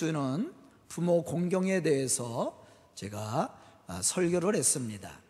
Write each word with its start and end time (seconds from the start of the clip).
주는 0.00 0.50
부모 0.88 1.22
공경에 1.22 1.82
대해서 1.82 2.58
제가 2.94 3.54
아, 3.86 4.00
설교를 4.00 4.56
했습니다. 4.56 5.20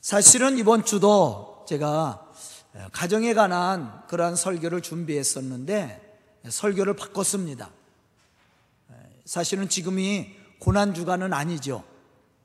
사실은 0.00 0.56
이번 0.56 0.86
주도 0.86 1.62
제가 1.68 2.32
가정에 2.92 3.34
관한 3.34 4.06
그러한 4.06 4.36
설교를 4.36 4.80
준비했었는데 4.80 6.40
설교를 6.48 6.96
바꿨습니다. 6.96 7.70
사실은 9.26 9.68
지금이 9.68 10.34
고난 10.58 10.94
주간은 10.94 11.34
아니죠. 11.34 11.84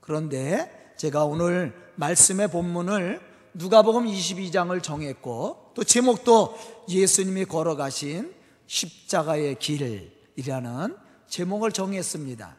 그런데 0.01 0.93
제가 0.97 1.23
오늘 1.23 1.73
말씀의 1.95 2.51
본문을 2.51 3.21
누가복음 3.53 4.07
22장을 4.07 4.83
정했고 4.83 5.71
또 5.73 5.83
제목도 5.85 6.57
예수님이 6.89 7.45
걸어가신 7.45 8.35
십자가의 8.65 9.55
길 9.59 10.16
이라는 10.37 10.95
제목을 11.27 11.71
정했습니다. 11.71 12.55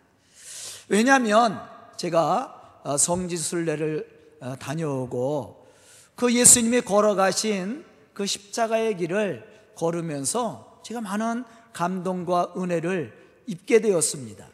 왜냐하면 0.89 1.61
제가 1.97 2.81
어, 2.85 2.97
성지순례를 2.97 4.37
어, 4.41 4.57
다녀오고 4.57 5.67
그 6.15 6.35
예수님이 6.35 6.83
걸어가신 6.83 7.85
그 8.13 8.27
십자가의 8.27 8.97
길을 8.97 9.73
걸으면서 9.77 10.81
제가 10.85 11.01
많은 11.01 11.45
감동과 11.73 12.55
은혜를 12.57 13.17
입게 13.47 13.81
되었습니다. 13.81 14.49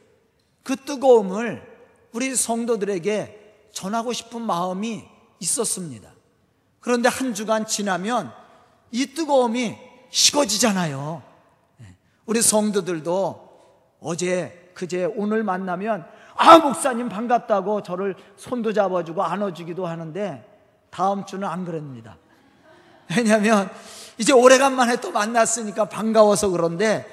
그 0.63 0.77
뜨거움을 0.77 1.63
우리 2.13 2.37
성도들에게 2.37 3.69
전하고 3.73 4.13
싶은 4.13 4.43
마음이 4.43 5.05
있었습니다. 5.41 6.13
그런데 6.81 7.09
한 7.09 7.35
주간 7.35 7.67
지나면 7.67 8.33
이 8.93 9.07
뜨거움이 9.07 9.77
식어지잖아요. 10.11 11.34
네. 12.25 12.27
우리 12.27 12.43
성도들도 12.43 13.45
어제, 14.01 14.71
그제, 14.75 15.05
오늘 15.17 15.43
만나면 15.43 16.07
아, 16.37 16.59
목사님 16.59 17.09
반갑다고 17.09 17.83
저를 17.83 18.17
손도 18.37 18.73
잡아주고 18.73 19.23
안아주기도 19.23 19.87
하는데 19.87 20.45
다음 20.91 21.25
주는 21.27 21.47
안 21.47 21.65
그럽니다. 21.65 22.17
왜냐하면 23.17 23.71
이제 24.19 24.33
오래간만에 24.33 24.97
또 25.01 25.11
만났으니까 25.13 25.87
반가워서 25.89 26.49
그런데 26.49 27.07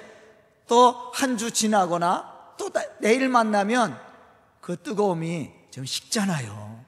또 0.67 1.11
한 1.13 1.37
주 1.37 1.51
지나거나 1.51 2.31
또 2.57 2.69
내일 2.99 3.27
만나면 3.29 3.97
그 4.61 4.77
뜨거움이 4.81 5.51
좀 5.71 5.85
식잖아요. 5.85 6.79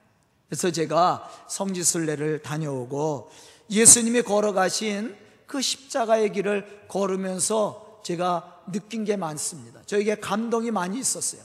그래서 0.48 0.70
제가 0.70 1.28
성지순례를 1.48 2.42
다녀오고 2.42 3.30
예수님이 3.70 4.22
걸어가신 4.22 5.14
그 5.46 5.60
십자가의 5.60 6.32
길을 6.32 6.86
걸으면서 6.88 7.83
제가 8.04 8.62
느낀 8.70 9.04
게 9.04 9.16
많습니다. 9.16 9.82
저에게 9.86 10.14
감동이 10.14 10.70
많이 10.70 11.00
있었어요. 11.00 11.42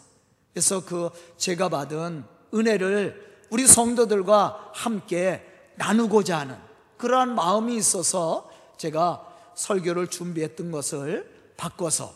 그래서 0.53 0.85
그 0.85 1.09
제가 1.37 1.69
받은 1.69 2.23
은혜를 2.53 3.47
우리 3.49 3.65
성도들과 3.65 4.71
함께 4.73 5.43
나누고자 5.77 6.39
하는 6.39 6.57
그러한 6.97 7.33
마음이 7.33 7.75
있어서 7.77 8.49
제가 8.77 9.25
설교를 9.55 10.07
준비했던 10.07 10.71
것을 10.71 11.53
바꿔서 11.57 12.13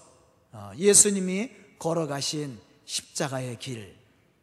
어, 0.52 0.72
예수님이 0.78 1.50
걸어가신 1.80 2.60
십자가의 2.86 3.58
길, 3.60 3.96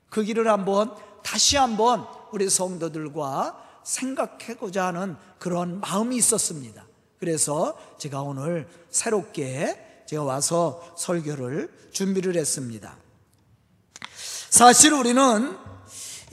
그 0.09 0.23
길을 0.23 0.49
한번 0.49 0.95
다시 1.23 1.57
한번 1.57 2.07
우리 2.33 2.49
성도들과 2.49 3.81
생각해보자 3.85 4.87
하는 4.87 5.17
그런 5.39 5.81
마음이 5.81 6.17
있었습니다. 6.17 6.87
그래서 7.19 7.79
제가 7.99 8.23
오늘 8.23 8.67
새롭게 8.91 9.90
제가 10.11 10.25
와서 10.25 10.83
설교를 10.97 11.73
준비를 11.93 12.35
했습니다. 12.35 12.97
사실 14.49 14.93
우리는 14.93 15.57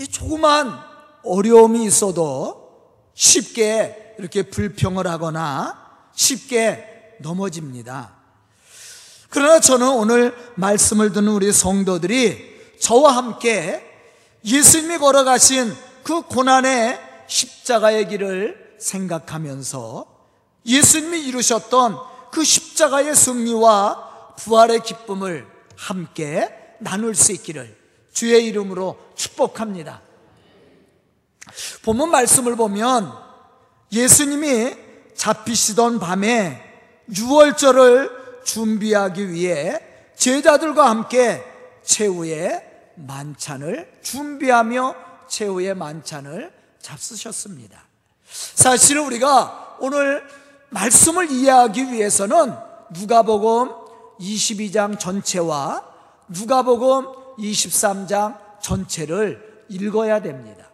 조그만 0.10 0.80
어려움이 1.24 1.86
있어도 1.86 3.06
쉽게 3.14 4.16
이렇게 4.18 4.42
불평을 4.42 5.06
하거나 5.06 6.00
쉽게 6.16 7.18
넘어집니다. 7.20 8.16
그러나 9.30 9.60
저는 9.60 9.88
오늘 9.88 10.36
말씀을 10.56 11.14
듣는 11.14 11.28
우리 11.34 11.54
성도들이 11.54 12.80
저와 12.80 13.16
함께 13.16 13.84
예수님이 14.44 14.98
걸어가신 14.98 15.72
그 16.02 16.24
고난의 16.24 17.00
십자가의 17.28 18.08
길을 18.08 18.78
생각하면서 18.80 20.08
예수님이 20.66 21.28
이루셨던 21.28 22.17
그 22.32 22.44
십자가의 22.44 23.16
승리와 23.16 24.36
부활의 24.38 24.82
기쁨을 24.82 25.48
함께 25.76 26.50
나눌 26.80 27.16
수 27.16 27.32
있기를 27.32 27.76
주의 28.12 28.46
이름으로 28.46 28.98
축복합니다. 29.16 30.02
본문 31.84 32.12
말씀을 32.12 32.56
보면 32.56 33.14
예수님이 33.92 34.76
잡히시던 35.16 36.00
밤에 36.00 36.64
유월절을 37.16 38.44
준비하기 38.44 39.32
위해 39.32 39.80
제자들과 40.16 40.90
함께 40.90 41.44
최후의 41.84 42.64
만찬을 42.96 44.00
준비하며 44.02 44.96
최후의 45.28 45.76
만찬을 45.76 46.52
잡수셨습니다. 46.82 47.82
사실 48.30 48.98
우리가 48.98 49.78
오늘 49.80 50.28
말씀을 50.70 51.32
이해하기 51.32 51.92
위해서는 51.92 52.54
누가복음 52.92 53.70
22장 54.20 55.00
전체와 55.00 55.84
누가복음 56.30 57.06
23장 57.38 58.38
전체를 58.62 59.66
읽어야 59.70 60.22
됩니다. 60.22 60.66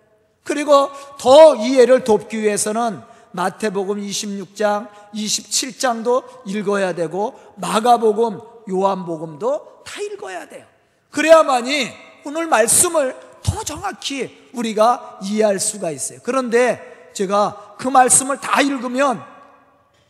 그리고 0.44 0.90
더 1.20 1.56
이해를 1.56 2.04
돕기 2.04 2.42
위해서는 2.42 3.02
마태복음 3.32 4.00
26장, 4.00 4.88
27장도 5.14 6.24
읽어야 6.46 6.94
되고 6.94 7.40
마가복음, 7.58 8.40
요한복음도 8.70 9.84
다 9.84 10.02
읽어야 10.02 10.48
돼요. 10.48 10.66
그래야만이 11.10 11.90
오늘 12.26 12.48
말씀을 12.48 13.16
더 13.42 13.64
정확히 13.64 14.50
우리가 14.54 15.20
이해할 15.24 15.60
수가 15.60 15.92
있어요. 15.92 16.20
그런데 16.24 17.12
제가 17.14 17.76
그 17.78 17.88
말씀을 17.88 18.38
다 18.38 18.62
읽으면 18.62 19.33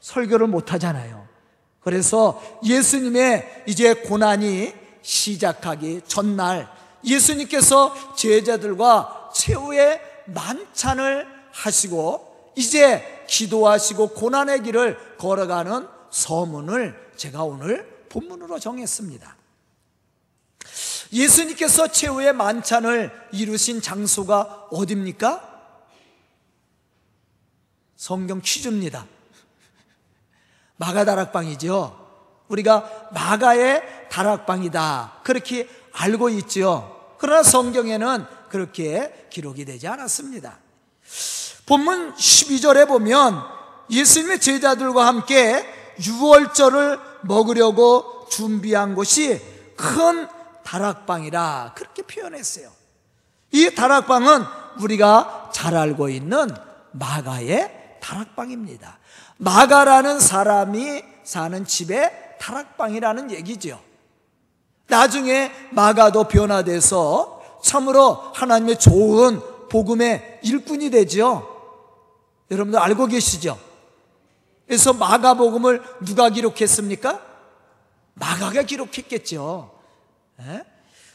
설교를 0.04 0.48
못 0.48 0.74
하잖아요. 0.74 1.26
그래서 1.80 2.42
예수님의 2.64 3.64
이제 3.68 3.94
고난이 3.94 4.74
시작하기 5.02 6.02
전날 6.06 6.70
예수님께서 7.06 8.16
제자들과 8.16 9.32
최후의 9.34 10.02
만찬을 10.26 11.26
하시고 11.52 12.52
이제 12.58 13.26
기도하시고 13.28 14.10
고난의 14.10 14.64
길을 14.64 15.18
걸어가는 15.18 15.88
서문을 16.12 17.12
제가 17.16 17.44
오늘 17.44 18.06
본문으로 18.10 18.60
정했습니다. 18.60 19.38
예수님께서 21.14 21.88
최후의 21.88 22.34
만찬을 22.34 23.12
이루신 23.32 23.82
장소가 23.82 24.68
어딥니까? 24.70 25.50
성경 27.96 28.42
퀴즈입니다. 28.42 29.06
마가 30.84 31.06
다락방이죠. 31.06 31.98
우리가 32.50 33.08
마가의 33.14 34.10
다락방이다. 34.12 35.22
그렇게 35.24 35.70
알고 35.94 36.28
있죠. 36.30 37.16
그러나 37.18 37.42
성경에는 37.42 38.26
그렇게 38.50 39.28
기록이 39.30 39.64
되지 39.64 39.88
않았습니다. 39.88 40.58
본문 41.66 42.16
12절에 42.16 42.86
보면 42.88 43.42
예수님의 43.90 44.42
제자들과 44.42 45.08
함께 45.08 45.66
유월절을 46.06 47.00
먹으려고 47.22 48.28
준비한 48.30 48.94
곳이 48.94 49.42
큰 49.78 50.28
다락방이라 50.66 51.74
그렇게 51.76 52.02
표현했어요. 52.02 52.70
이 53.52 53.74
다락방은 53.74 54.44
우리가 54.82 55.52
잘 55.54 55.78
알고 55.78 56.10
있는 56.10 56.50
마가의 56.92 57.83
다락방입니다. 58.04 59.00
마가라는 59.38 60.20
사람이 60.20 61.04
사는 61.24 61.66
집에 61.66 62.36
다락방이라는 62.40 63.32
얘기죠. 63.32 63.80
나중에 64.88 65.52
마가도 65.72 66.26
변화돼서 66.26 67.42
참으로 67.64 68.16
하나님의 68.36 68.78
좋은 68.78 69.40
복음의 69.70 70.42
일꾼이 70.44 70.90
되죠. 70.90 71.50
여러분들 72.52 72.80
알고 72.80 73.08
계시죠? 73.08 73.58
그래서 74.68 74.92
마가 74.94 75.36
복음을 75.36 75.82
누가 76.06 76.30
기록했습니까? 76.30 77.22
마가가 78.16 78.64
기록했겠죠. 78.64 79.72
에? 80.42 80.64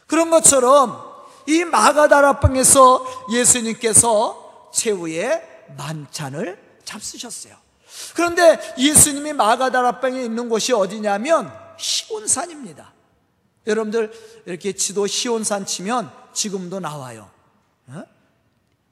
그런 0.06 0.30
것처럼 0.30 1.04
이 1.46 1.64
마가다락방에서 1.64 3.26
예수님께서 3.32 4.70
최후의 4.72 5.66
만찬을 5.76 6.67
잡수셨어요. 6.88 7.54
그런데 8.14 8.58
예수님이 8.78 9.32
마가다락방에 9.34 10.22
있는 10.22 10.48
곳이 10.48 10.72
어디냐면 10.72 11.52
시온산입니다. 11.78 12.92
여러분들 13.66 14.42
이렇게 14.46 14.72
지도 14.72 15.06
시온산 15.06 15.66
치면 15.66 16.10
지금도 16.32 16.80
나와요. 16.80 17.30
어? 17.88 18.04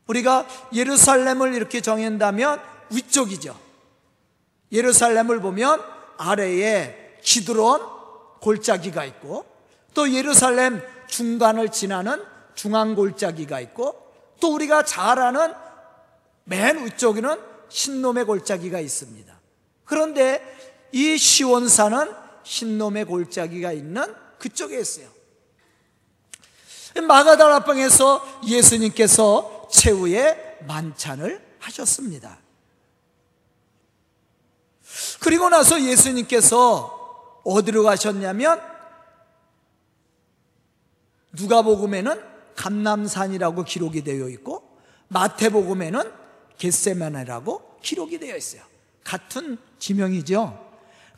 우리가 0.07 0.47
예루살렘을 0.73 1.55
이렇게 1.55 1.81
정한다면 1.81 2.61
위쪽이죠. 2.91 3.59
예루살렘을 4.73 5.41
보면 5.41 5.83
아래에 6.19 7.19
기드론 7.23 7.81
골짜기가 8.41 9.05
있고 9.05 9.47
또 9.95 10.13
예루살렘 10.13 10.83
중간을 11.09 11.71
지나는 11.71 12.23
중앙 12.55 12.95
골짜기가 12.95 13.61
있고 13.61 14.13
또 14.41 14.55
우리가 14.55 14.85
잘 14.85 15.19
아는 15.19 15.55
맨 16.45 16.85
위쪽에는 16.85 17.56
신놈의 17.69 18.25
골짜기가 18.25 18.81
있습니다. 18.81 19.41
그런데 19.85 20.43
이 20.93 21.17
시원산은 21.17 22.13
신놈의 22.43 23.05
골짜기가 23.07 23.73
있는 23.73 24.15
그쪽에 24.39 24.79
있어요. 24.79 25.09
마가다라방에서 27.07 28.41
예수님께서 28.47 29.69
최후의 29.71 30.59
만찬을 30.67 31.45
하셨습니다. 31.59 32.39
그리고 35.21 35.49
나서 35.49 35.83
예수님께서 35.83 37.41
어디로 37.45 37.83
가셨냐면 37.83 38.61
누가복음에는 41.33 42.23
감남산이라고 42.55 43.65
기록이 43.65 44.03
되어 44.03 44.29
있고 44.31 44.79
마태복음에는 45.09 46.26
겟세마네라고 46.59 47.79
기록이 47.83 48.19
되어 48.19 48.37
있어요. 48.37 48.63
같은 49.05 49.59
지명이죠. 49.79 50.67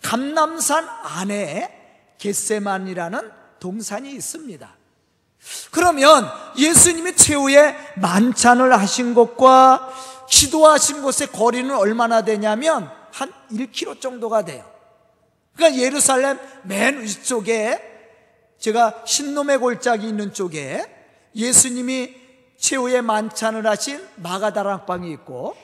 감남산 0.02 0.86
안에 0.88 2.14
겟세만이라는 2.18 3.30
동산이 3.60 4.12
있습니다. 4.12 4.76
그러면 5.70 6.28
예수님이 6.56 7.16
최후의 7.16 7.76
만찬을 7.96 8.72
하신 8.72 9.14
곳과 9.14 9.92
기도하신 10.28 11.02
곳의 11.02 11.28
거리는 11.32 11.74
얼마나 11.74 12.22
되냐면 12.22 12.90
한 13.12 13.32
1km 13.50 14.00
정도가 14.00 14.44
돼요. 14.44 14.70
그러니까 15.54 15.80
예루살렘 15.80 16.38
맨 16.64 17.00
위쪽에 17.00 17.80
제가 18.58 19.02
신놈의 19.06 19.58
골짜기 19.58 20.06
있는 20.06 20.32
쪽에 20.32 20.84
예수님이 21.34 22.14
최후의 22.58 23.02
만찬을 23.02 23.66
하신 23.66 24.06
마가다락방이 24.16 25.10
있고 25.12 25.56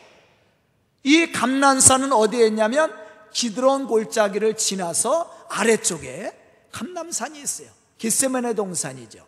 이 1.03 1.31
감난산은 1.33 2.13
어디에 2.13 2.47
있냐면 2.47 2.95
기드론 3.33 3.87
골짜기를 3.87 4.57
지나서 4.57 5.47
아래쪽에 5.51 6.33
감남산이 6.73 7.41
있어요. 7.41 7.69
겟세메네 7.99 8.55
동산이죠. 8.55 9.25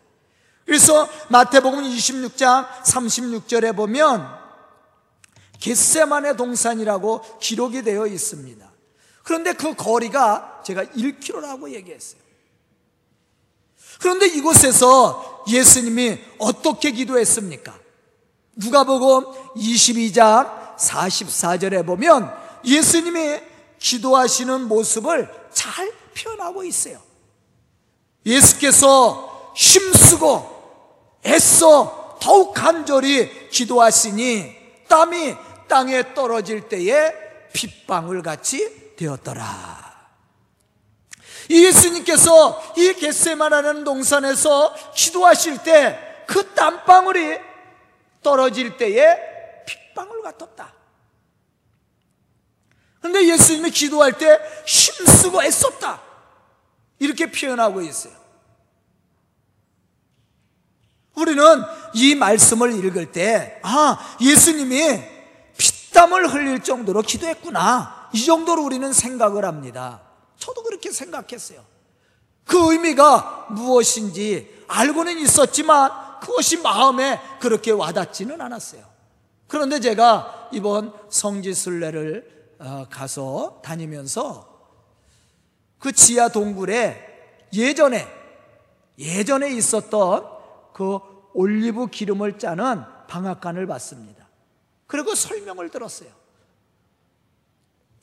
그래서 0.65 1.09
마태복음 1.29 1.83
26장 1.85 2.67
36절에 2.83 3.77
보면 3.77 4.27
겟세만의 5.61 6.37
동산이라고 6.37 7.39
기록이 7.39 7.83
되어 7.83 8.07
있습니다. 8.07 8.71
그런데 9.23 9.53
그 9.53 9.75
거리가 9.75 10.63
제가 10.65 10.85
1km라고 10.85 11.73
얘기했어요. 11.73 12.21
그런데 14.01 14.27
이곳에서 14.27 15.36
예수님이 15.49 16.19
어떻게 16.39 16.91
기도했습니까? 16.91 17.75
누가복음 18.57 19.55
22장 19.57 20.77
44절에 20.77 21.85
보면 21.87 22.33
예수님이 22.65 23.41
기도하시는 23.79 24.63
모습을 24.63 25.31
잘 25.53 25.93
표현하고 26.17 26.65
있어요. 26.65 27.01
예수께서 28.25 29.53
힘쓰고 29.55 30.57
애써 31.25 32.19
더욱 32.21 32.55
간절히 32.55 33.49
기도하시니 33.51 34.57
땀이 34.89 35.35
땅에 35.69 36.15
떨어질 36.15 36.69
때에 36.69 37.13
핏방울 37.53 38.23
같이 38.23 38.95
되었더라. 38.97 39.86
예수님께서 41.51 42.75
이 42.77 42.93
겟세마라는 42.95 43.85
동산에서 43.85 44.75
기도하실 44.95 45.63
때 45.63 46.07
그 46.27 46.53
땀방울이 46.55 47.39
떨어질 48.23 48.77
때에 48.77 49.65
핏방울 49.65 50.23
같았다. 50.23 50.75
그런데 53.01 53.29
예수님이 53.29 53.71
기도할 53.71 54.19
때 54.19 54.39
힘쓰고 54.67 55.43
애썼다. 55.43 56.03
이렇게 56.99 57.31
표현하고 57.31 57.81
있어요. 57.83 58.15
우리는 61.15 61.45
이 61.95 62.15
말씀을 62.15 62.85
읽을 62.85 63.13
때, 63.13 63.61
아, 63.63 64.17
예수님이 64.21 65.03
피땀을 65.57 66.33
흘릴 66.33 66.63
정도로 66.63 67.03
기도했구나. 67.03 68.11
이 68.13 68.25
정도로 68.25 68.63
우리는 68.63 68.93
생각을 68.93 69.45
합니다. 69.45 70.03
저도 70.47 70.63
그렇게 70.63 70.93
생각했어요. 70.93 71.65
그 72.45 72.73
의미가 72.73 73.49
무엇인지 73.51 74.65
알고는 74.69 75.19
있었지만 75.19 76.21
그것이 76.21 76.59
마음에 76.59 77.21
그렇게 77.41 77.73
와닿지는 77.73 78.41
않았어요. 78.41 78.85
그런데 79.49 79.81
제가 79.81 80.51
이번 80.53 80.93
성지순례를 81.09 82.55
어, 82.61 82.87
가서 82.89 83.61
다니면서 83.65 84.57
그 85.81 85.91
지하 85.91 86.29
동굴에 86.29 87.49
예전에 87.53 88.07
예전에 88.99 89.51
있었던 89.51 90.31
그 90.73 90.99
올리브 91.35 91.89
기름을 91.89 92.39
짜는 92.39 92.85
방앗간을 93.09 93.67
봤습니다. 93.67 94.29
그리고 94.87 95.17
설명을 95.17 95.71
들었어요. 95.71 96.11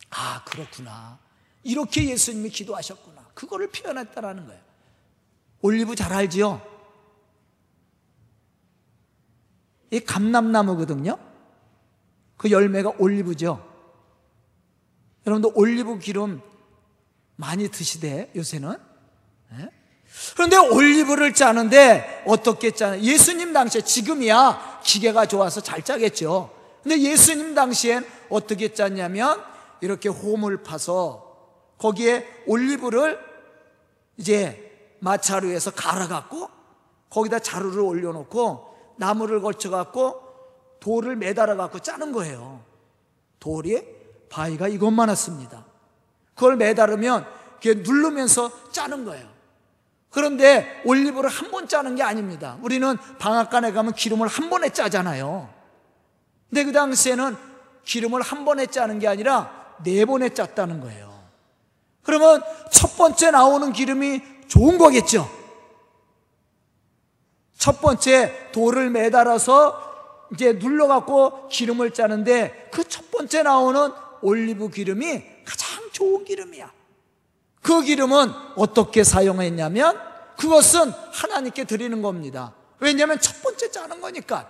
아, 0.10 0.44
그렇구나. 0.44 1.23
이렇게 1.64 2.10
예수님이 2.10 2.50
기도하셨구나. 2.50 3.26
그거를 3.34 3.70
표현했다라는 3.70 4.46
거예요. 4.46 4.62
올리브 5.62 5.96
잘 5.96 6.12
알지요? 6.14 6.62
이 9.92 10.00
감람나무거든요. 10.00 11.18
그 12.38 12.52
열매가 12.52 12.94
올리브죠. 12.98 13.72
여러분도 15.26 15.54
올리브 15.56 16.00
기름 16.00 16.42
많이 17.36 17.70
드시대 17.70 18.30
요새는. 18.36 18.76
네? 19.52 19.70
그런데 20.34 20.58
올리브를 20.58 21.34
짜는데 21.34 22.24
어떻게 22.28 22.72
짜냐? 22.72 23.02
예수님 23.02 23.54
당시에 23.54 23.82
지금이야 23.82 24.82
기계가 24.84 25.26
좋아서 25.28 25.62
잘 25.62 25.84
짜겠죠. 25.84 26.54
근데 26.84 27.00
예수님 27.00 27.56
당시엔 27.56 28.06
어떻게 28.30 28.74
짰냐면 28.74 29.42
이렇게 29.82 30.10
홈을 30.10 30.64
파서 30.64 31.33
거기에 31.78 32.44
올리브를 32.48 33.20
이제 34.18 34.98
마차루에서 35.00 35.72
갈아갖고 35.72 36.50
거기다 37.10 37.40
자루를 37.40 37.82
올려놓고 37.82 38.96
나무를 38.98 39.42
걸쳐갖고 39.42 40.22
돌을 40.80 41.16
매달아갖고 41.16 41.80
짜는 41.80 42.12
거예요. 42.12 42.64
돌이 43.40 43.86
바위가 44.30 44.68
이것만 44.68 45.10
왔습니다. 45.10 45.66
그걸 46.36 46.56
매달으면 46.58 47.26
그게 47.56 47.76
누르면서 47.76 48.52
짜는 48.72 49.06
거예요. 49.06 49.28
그런데 50.10 50.82
올리브를 50.86 51.30
한 51.30 51.50
번 51.52 51.68
짜는 51.68 51.96
게 51.96 52.04
아닙니다. 52.04 52.58
우리는 52.62 52.98
방앗간에 53.20 53.72
가면 53.72 53.94
기름을 53.94 54.28
한 54.28 54.50
번에 54.50 54.70
짜잖아요. 54.70 55.50
근데 56.50 56.64
그 56.66 56.72
당시에는 56.72 57.36
기름을 57.84 58.22
한 58.22 58.46
번에 58.46 58.66
짜는 58.66 59.00
게 59.00 59.08
아니라 59.08 59.76
네 59.84 60.06
번에 60.06 60.30
짰다는 60.30 60.82
거예요. 60.82 61.13
그러면 62.04 62.44
첫 62.72 62.96
번째 62.98 63.32
나오는 63.32 63.72
기름이 63.74 64.22
좋은 64.48 64.78
거겠죠. 64.78 65.30
첫 67.58 67.80
번째 67.82 68.52
돌을 68.52 68.90
매달아서 68.90 70.28
이제 70.34 70.54
눌러갖고 70.54 71.48
기름을 71.48 71.92
짜는데 71.94 72.70
그 72.72 72.84
첫 72.84 73.10
번째 73.10 73.44
나오는 73.44 73.92
올리브 74.22 74.70
기름이 74.70 75.24
가장 75.46 75.90
좋은 75.92 76.26
기름이야. 76.26 76.72
그 77.62 77.82
기름은 77.82 78.32
어떻게 78.56 79.04
사용했냐면 79.04 79.98
그것은 80.38 80.90
하나님께 80.90 81.64
드리는 81.64 82.02
겁니다. 82.02 82.54
왜냐하면 82.80 83.20
첫 83.20 83.42
번째 83.42 83.72
짜는 83.72 84.02
거니까. 84.02 84.50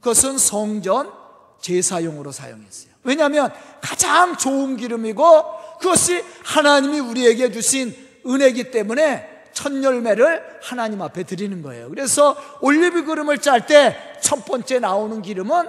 그것은 0.00 0.38
성전 0.38 1.12
제사용으로 1.60 2.32
사용했어요. 2.32 2.90
왜냐하면 3.04 3.52
가장 3.80 4.36
좋은 4.36 4.76
기름이고 4.76 5.78
그것이 5.80 6.24
하나님이 6.44 7.00
우리에게 7.00 7.50
주신 7.50 7.94
은혜이기 8.26 8.70
때문에 8.70 9.28
첫 9.52 9.72
열매를 9.82 10.60
하나님 10.62 11.02
앞에 11.02 11.24
드리는 11.24 11.60
거예요. 11.62 11.88
그래서 11.88 12.36
올리브 12.60 13.04
기름을 13.04 13.38
짤 13.38 13.66
때 13.66 14.10
첫 14.20 14.44
번째 14.44 14.78
나오는 14.78 15.22
기름은 15.22 15.68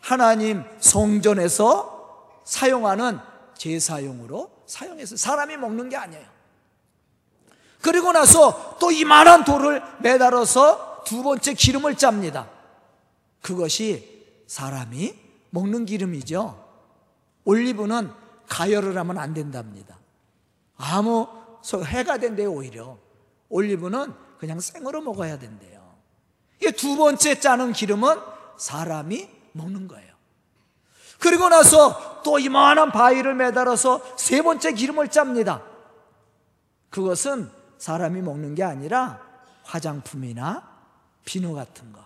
하나님 0.00 0.62
성전에서 0.78 2.40
사용하는 2.44 3.18
제사용으로 3.56 4.50
사용했어요. 4.66 5.16
사람이 5.16 5.56
먹는 5.56 5.88
게 5.88 5.96
아니에요. 5.96 6.24
그리고 7.82 8.12
나서 8.12 8.76
또 8.78 8.90
이만한 8.90 9.44
돌을 9.44 9.82
매달아서 10.00 11.02
두 11.04 11.22
번째 11.22 11.54
기름을 11.54 11.96
짭니다. 11.96 12.48
그것이 13.42 14.07
사람이 14.48 15.14
먹는 15.50 15.84
기름이죠. 15.84 16.66
올리브는 17.44 18.10
가열을 18.48 18.96
하면 18.96 19.18
안 19.18 19.34
된답니다. 19.34 19.98
아무 20.76 21.28
해가 21.72 22.18
된대요, 22.18 22.52
오히려. 22.52 22.98
올리브는 23.48 24.12
그냥 24.38 24.58
생으로 24.58 25.00
먹어야 25.02 25.38
된대요. 25.38 25.96
이게 26.60 26.72
두 26.72 26.96
번째 26.96 27.38
짜는 27.38 27.72
기름은 27.72 28.16
사람이 28.56 29.28
먹는 29.52 29.86
거예요. 29.86 30.08
그리고 31.20 31.48
나서 31.48 32.22
또 32.22 32.38
이만한 32.38 32.90
바위를 32.92 33.34
매달아서 33.34 34.16
세 34.16 34.42
번째 34.42 34.72
기름을 34.72 35.08
짭니다. 35.08 35.62
그것은 36.90 37.50
사람이 37.76 38.22
먹는 38.22 38.54
게 38.54 38.62
아니라 38.62 39.20
화장품이나 39.64 40.66
비누 41.24 41.54
같은 41.54 41.92
것. 41.92 42.02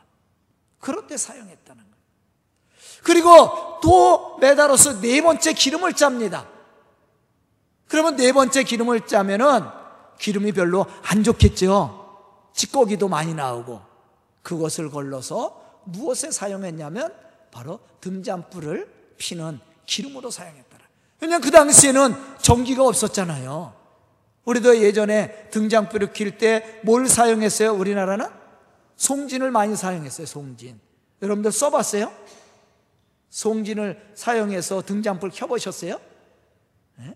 그럴 0.80 1.06
때 1.06 1.16
사용했다는 1.16 1.82
거예요. 1.82 1.91
그리고 3.02 3.80
또 3.82 4.36
매달아서 4.40 5.00
네 5.00 5.20
번째 5.20 5.52
기름을 5.52 5.94
짭니다. 5.94 6.46
그러면 7.88 8.16
네 8.16 8.32
번째 8.32 8.62
기름을 8.62 9.06
짜면은 9.06 9.62
기름이 10.18 10.52
별로 10.52 10.86
안 11.02 11.22
좋겠죠. 11.22 11.98
찌꺼기도 12.54 13.08
많이 13.08 13.34
나오고 13.34 13.80
그것을 14.42 14.90
걸러서 14.90 15.60
무엇에 15.84 16.30
사용했냐면 16.30 17.12
바로 17.50 17.80
등잔불을 18.00 18.88
피는 19.18 19.60
기름으로 19.86 20.30
사용했더라. 20.30 20.82
왜냐하면 21.20 21.42
그 21.42 21.50
당시에는 21.50 22.14
전기가 22.40 22.84
없었잖아요. 22.86 23.74
우리도 24.44 24.78
예전에 24.78 25.50
등장불을 25.50 26.12
킬 26.12 26.38
때 26.38 26.80
뭘 26.84 27.08
사용했어요? 27.08 27.72
우리나라는? 27.74 28.26
송진을 28.96 29.50
많이 29.50 29.76
사용했어요, 29.76 30.26
송진. 30.26 30.80
여러분들 31.20 31.52
써봤어요? 31.52 32.12
송진을 33.32 34.12
사용해서 34.14 34.82
등장불 34.82 35.30
켜보셨어요? 35.30 35.98
네? 36.96 37.14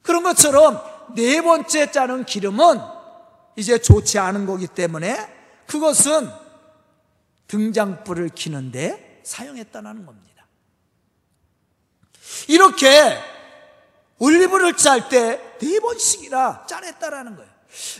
그런 0.00 0.22
것처럼 0.22 0.82
네 1.14 1.42
번째 1.42 1.92
짜는 1.92 2.24
기름은 2.24 2.80
이제 3.56 3.78
좋지 3.78 4.18
않은 4.18 4.46
거기 4.46 4.66
때문에 4.66 5.16
그것은 5.66 6.30
등장불을 7.46 8.30
키는데 8.30 9.20
사용했다는 9.22 10.06
겁니다. 10.06 10.46
이렇게 12.48 13.18
올리브를 14.18 14.76
짤 14.76 15.08
때 15.08 15.46
네 15.58 15.80
번씩이나 15.80 16.66
짜냈다라는 16.66 17.36
거예요. 17.36 17.50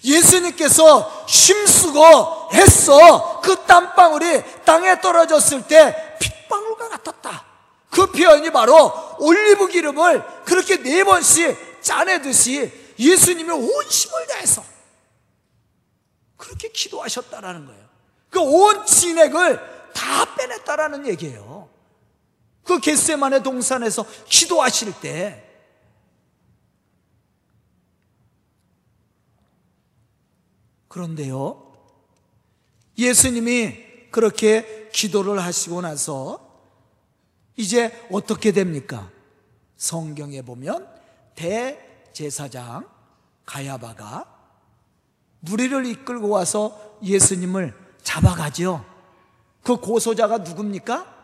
예수님께서 0.05 1.27
힘쓰고 1.29 2.49
애써 2.55 3.41
그 3.43 3.65
땀방울이 3.67 4.43
땅에 4.65 5.01
떨어졌을 5.01 5.67
때 5.67 5.95
핏방울과 6.47 6.89
같았다. 6.89 7.45
그 7.91 8.11
표현이 8.11 8.51
바로 8.51 8.93
올리브 9.19 9.69
기름을 9.69 10.45
그렇게 10.45 10.77
네 10.83 11.05
번씩 11.05 11.83
짜내듯이 11.83 12.95
예수님이 12.99 13.51
온 13.51 13.85
힘을 13.85 14.27
다해서 14.27 14.65
그렇게 16.37 16.69
기도하셨다라는 16.69 17.67
거예요. 17.67 17.87
그 18.31 18.41
온 18.41 18.85
진액을 18.85 19.93
다 19.95 20.35
빼냈다라는 20.35 21.07
얘기예요. 21.07 21.71
그 22.65 22.81
겟세만의 22.81 23.43
동산에서 23.43 24.05
기도하실 24.27 25.01
때 25.01 25.43
그런데요. 30.89 31.63
예수님이 32.99 33.86
그렇게 34.17 34.89
기도를 34.95 35.41
하시고 35.41 35.83
나서 35.83 36.41
이제 37.55 38.09
어떻게 38.11 38.51
됩니까? 38.51 39.11
성경에 39.77 40.41
보면 40.41 40.89
대제사장 41.35 42.89
가야바가 43.45 44.25
무리를 45.41 45.85
이끌고 45.85 46.31
와서 46.31 46.97
예수님을 47.03 47.75
잡아가죠. 48.03 48.87
그 49.63 49.77
고소자가 49.77 50.39
누굽니까? 50.39 51.15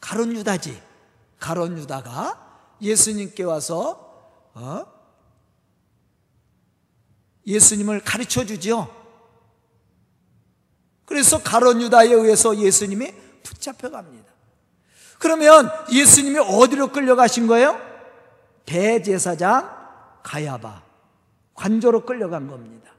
가론 0.00 0.34
유다지. 0.36 0.82
가론 1.38 1.78
유다가 1.78 2.74
예수님께 2.82 3.44
와서 3.44 4.32
어? 4.54 4.84
예수님을 7.46 8.00
가르쳐 8.00 8.44
주죠. 8.44 8.99
그래서 11.10 11.42
가론 11.42 11.82
유다에 11.82 12.12
의해서 12.12 12.56
예수님이 12.56 13.12
붙잡혀 13.42 13.90
갑니다. 13.90 14.32
그러면 15.18 15.68
예수님이 15.90 16.38
어디로 16.38 16.92
끌려가신 16.92 17.48
거예요? 17.48 17.80
대제사장 18.64 19.68
가야바 20.22 20.82
관저로 21.54 22.06
끌려간 22.06 22.46
겁니다. 22.46 22.92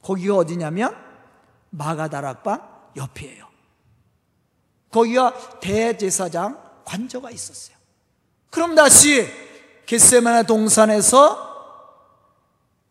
거기가 0.00 0.36
어디냐면 0.36 0.96
마가다락방 1.68 2.66
옆이에요. 2.96 3.46
거기가 4.90 5.60
대제사장 5.60 6.62
관저가 6.86 7.30
있었어요. 7.30 7.76
그럼 8.48 8.74
다시 8.74 9.28
겟세마네 9.84 10.44
동산에서 10.44 11.52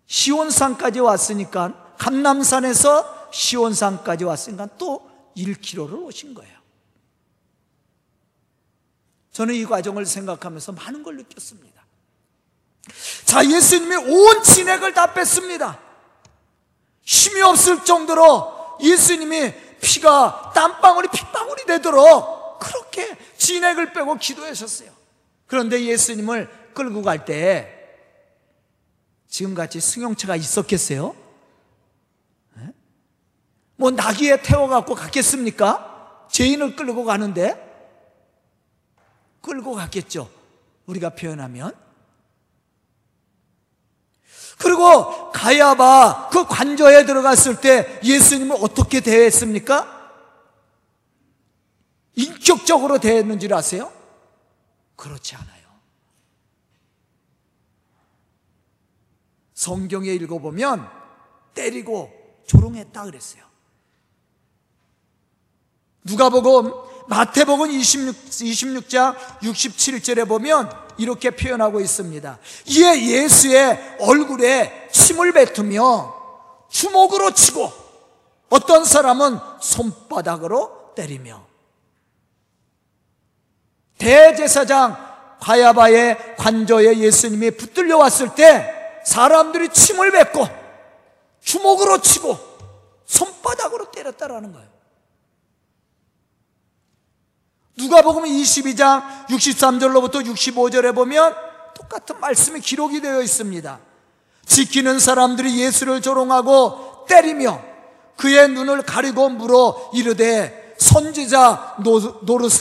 시온산까지 0.06 1.00
왔으니까 1.00 1.83
감남산에서 1.98 3.30
시온산까지 3.32 4.24
왔으니까 4.24 4.68
또 4.78 5.10
1km를 5.36 6.04
오신 6.06 6.34
거예요. 6.34 6.54
저는 9.32 9.56
이 9.56 9.66
과정을 9.66 10.06
생각하면서 10.06 10.74
많은 10.74 11.02
걸 11.02 11.18
느꼈습니다. 11.18 11.84
자, 13.26 13.44
예수님이 13.50 13.96
온 13.96 14.44
진액을 14.44 14.94
다 14.94 15.14
뺐습니다. 15.14 15.80
힘이 17.02 17.42
없을 17.42 17.84
정도로 17.84 18.78
예수님이 18.82 19.54
피가 19.82 20.52
땀방울이 20.54 21.08
핏방울이 21.10 21.66
되도록 21.66 22.60
그렇게 22.60 23.18
진액을 23.38 23.94
빼고 23.94 24.16
기도하셨어요. 24.16 24.92
그런데 25.48 25.84
예수님을 25.84 26.72
끌고 26.74 27.02
갈 27.02 27.26
때 27.26 27.80
지금같이 29.28 29.82
승용차가 29.82 30.36
있었겠어요? 30.36 31.16
네? 33.74 33.78
뭐 33.78 33.92
나귀에 33.92 34.42
태워갖고 34.42 34.96
갔겠습니까? 34.96 36.28
죄인을 36.30 36.76
끌고 36.76 37.04
가는데 37.06 37.72
끌고 39.42 39.74
갔겠죠. 39.74 40.30
우리가 40.86 41.12
표현하면 41.12 41.74
그리고 44.58 45.32
가야바 45.32 46.30
그 46.32 46.46
관저에 46.46 47.06
들어갔을 47.06 47.60
때 47.60 48.00
예수님을 48.04 48.58
어떻게 48.62 49.02
대했습니까? 49.02 49.92
인격적으로 52.16 53.00
대했는지 53.00 53.52
아세요? 53.52 53.92
그렇지 54.96 55.36
않아요. 55.36 55.64
성경에 59.54 60.10
읽어보면 60.10 60.90
때리고 61.54 62.12
조롱했다 62.46 63.04
그랬어요. 63.04 63.53
누가복음 66.04 66.72
마태복음 67.08 67.72
26, 67.72 68.16
26장 68.16 69.16
67절에 69.42 70.28
보면 70.28 70.72
이렇게 70.98 71.32
표현하고 71.32 71.80
있습니다. 71.80 72.40
이에 72.68 73.08
예수의 73.08 73.98
얼굴에 74.00 74.90
침을 74.92 75.32
뱉으며 75.32 76.14
주먹으로 76.70 77.32
치고 77.32 77.72
어떤 78.50 78.86
사람은 78.86 79.40
손바닥으로 79.60 80.94
때리며 80.96 81.44
대제사장 83.98 85.14
가야바의 85.40 86.36
관저에 86.38 87.00
예수님이 87.00 87.52
붙들려 87.52 87.98
왔을 87.98 88.34
때 88.36 89.02
사람들이 89.06 89.70
침을 89.70 90.12
뱉고 90.12 90.48
주먹으로 91.42 92.02
치고 92.02 92.38
손바닥으로 93.06 93.92
때렸다라는 93.92 94.54
거예요. 94.54 94.73
누가복음 97.76 98.24
22장 98.24 99.04
63절로부터 99.28 100.26
65절에 100.26 100.94
보면 100.94 101.36
똑같은 101.76 102.20
말씀이 102.20 102.60
기록이 102.60 103.02
되어 103.02 103.22
있습니다. 103.22 103.80
지키는 104.46 105.00
사람들이 105.00 105.60
예수를 105.60 106.02
조롱하고 106.02 107.06
때리며 107.08 107.60
그의 108.18 108.50
눈을 108.50 108.84
가리고 108.84 109.30
물어 109.30 109.92
이르되 109.94 110.76
선지자 110.78 111.78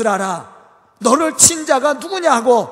하라 0.07 0.52
너를 0.99 1.37
친 1.37 1.66
자가 1.66 1.95
누구냐 1.95 2.42
고 2.42 2.71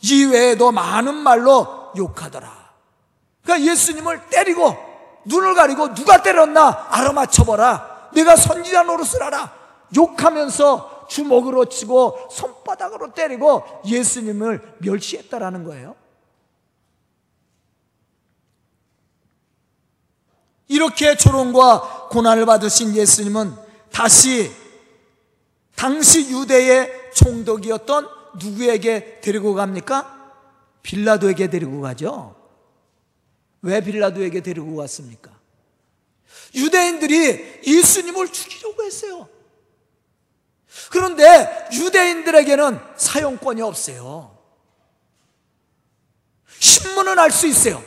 이외에도 0.00 0.72
많은 0.72 1.14
말로 1.14 1.92
욕하더라. 1.96 2.48
그러니까 3.42 3.70
예수님을 3.70 4.28
때리고 4.30 4.76
눈을 5.26 5.54
가리고 5.54 5.92
누가 5.92 6.22
때렸나 6.22 6.86
알아맞혀보라. 6.88 8.10
내가 8.14 8.36
선지자 8.36 8.84
노릇을 8.84 9.22
하라. 9.22 9.52
욕하면서 9.94 10.99
주먹으로 11.10 11.66
치고 11.66 12.28
손바닥으로 12.30 13.12
때리고 13.12 13.64
예수님을 13.84 14.76
멸시했다라는 14.78 15.64
거예요. 15.64 15.96
이렇게 20.68 21.16
조롱과 21.16 22.08
고난을 22.10 22.46
받으신 22.46 22.94
예수님은 22.94 23.52
다시 23.90 24.52
당시 25.74 26.30
유대의 26.30 27.10
총독이었던 27.12 28.08
누구에게 28.38 29.20
데리고 29.20 29.54
갑니까? 29.54 30.32
빌라도에게 30.82 31.50
데리고 31.50 31.80
가죠. 31.80 32.36
왜 33.62 33.80
빌라도에게 33.80 34.42
데리고 34.42 34.76
갔습니까? 34.76 35.32
유대인들이 36.54 37.62
예수님을 37.66 38.28
죽이려고 38.28 38.84
했어요. 38.84 39.28
그런데 40.90 41.68
유대인들에게는 41.72 42.80
사용권이 42.96 43.62
없어요. 43.62 44.36
신문은 46.58 47.18
알 47.18 47.30
수 47.30 47.46
있어요. 47.46 47.82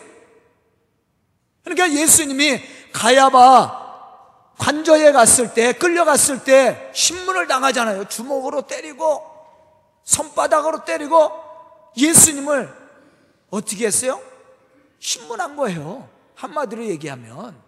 그러니까 1.63 1.91
예수님이 1.91 2.61
가야바 2.91 3.83
관저에 4.57 5.11
갔을 5.11 5.53
때, 5.53 5.73
끌려갔을 5.73 6.43
때 6.43 6.91
신문을 6.93 7.47
당하잖아요. 7.47 8.05
주먹으로 8.07 8.61
때리고, 8.63 9.23
손바닥으로 10.03 10.85
때리고, 10.85 11.31
예수님을 11.97 12.73
어떻게 13.49 13.87
했어요? 13.87 14.21
신문한 14.99 15.55
거예요. 15.55 16.07
한마디로 16.35 16.85
얘기하면. 16.85 17.61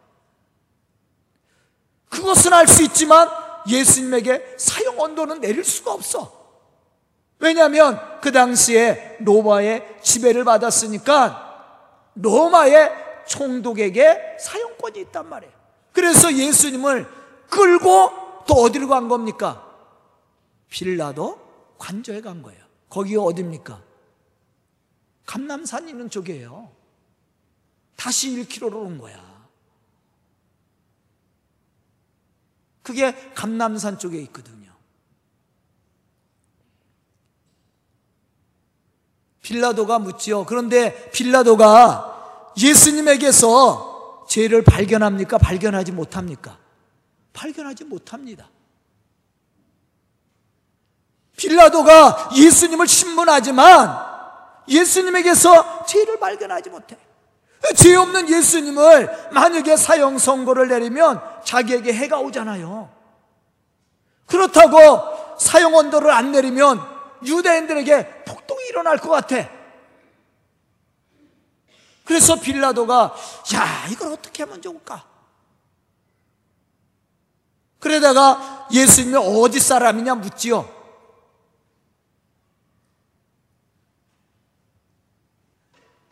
그것은 2.09 2.53
알 2.53 2.67
수 2.67 2.83
있지만 2.83 3.29
예수님에게 3.67 4.55
사형 4.57 4.99
언도는 4.99 5.41
내릴 5.41 5.63
수가 5.63 5.93
없어. 5.93 6.45
왜냐하면 7.39 7.99
그 8.21 8.31
당시에 8.31 9.17
로마의 9.19 9.99
지배를 10.01 10.43
받았으니까 10.43 12.11
로마의 12.15 12.91
총독에게 13.27 14.37
사용권이 14.39 14.99
있단 15.01 15.27
말이에요. 15.27 15.53
그래서 15.91 16.33
예수님을 16.33 17.07
끌고 17.49 18.11
또 18.47 18.53
어디로 18.55 18.87
간 18.87 19.07
겁니까? 19.07 19.65
빌라도 20.69 21.39
관저에 21.77 22.21
간 22.21 22.41
거예요. 22.41 22.63
거기가 22.89 23.21
어딥니까? 23.23 23.81
감남산 25.25 25.89
있는 25.89 26.09
쪽이에요. 26.09 26.71
다시 27.95 28.29
1km로 28.29 28.75
온 28.75 28.97
거야. 28.97 29.34
그게 32.85 33.15
감남산 33.33 33.97
쪽에 33.97 34.19
있거든요. 34.21 34.71
빌라도가 39.41 39.97
묻지요. 39.97 40.45
그런데 40.45 41.09
빌라도가 41.09 42.51
예수님에게서 42.57 44.25
죄를 44.29 44.63
발견합니까? 44.63 45.39
발견하지 45.39 45.91
못합니까? 45.93 46.59
발견하지 47.33 47.85
못합니다. 47.85 48.49
빌라도가 51.37 52.29
예수님을 52.35 52.87
신문하지만 52.87 53.97
예수님에게서 54.67 55.85
죄를 55.85 56.19
발견하지 56.19 56.69
못해. 56.69 56.97
죄 57.75 57.95
없는 57.95 58.29
예수님을 58.29 59.29
만약에 59.31 59.75
사형 59.75 60.17
선고를 60.17 60.67
내리면 60.67 61.21
자기에게 61.43 61.93
해가 61.93 62.19
오잖아요. 62.19 62.89
그렇다고 64.25 65.37
사형 65.39 65.75
언도를 65.75 66.11
안 66.11 66.31
내리면 66.31 66.79
유대인들에게 67.25 68.25
폭동이 68.25 68.65
일어날 68.67 68.97
것 68.97 69.09
같아. 69.09 69.49
그래서 72.03 72.39
빌라도가 72.39 73.15
야 73.55 73.87
이걸 73.89 74.11
어떻게 74.11 74.43
하면 74.43 74.61
좋을까? 74.61 75.03
그러다가 77.79 78.67
예수님이 78.71 79.15
어디 79.17 79.59
사람이냐 79.59 80.15
묻지요. 80.15 80.74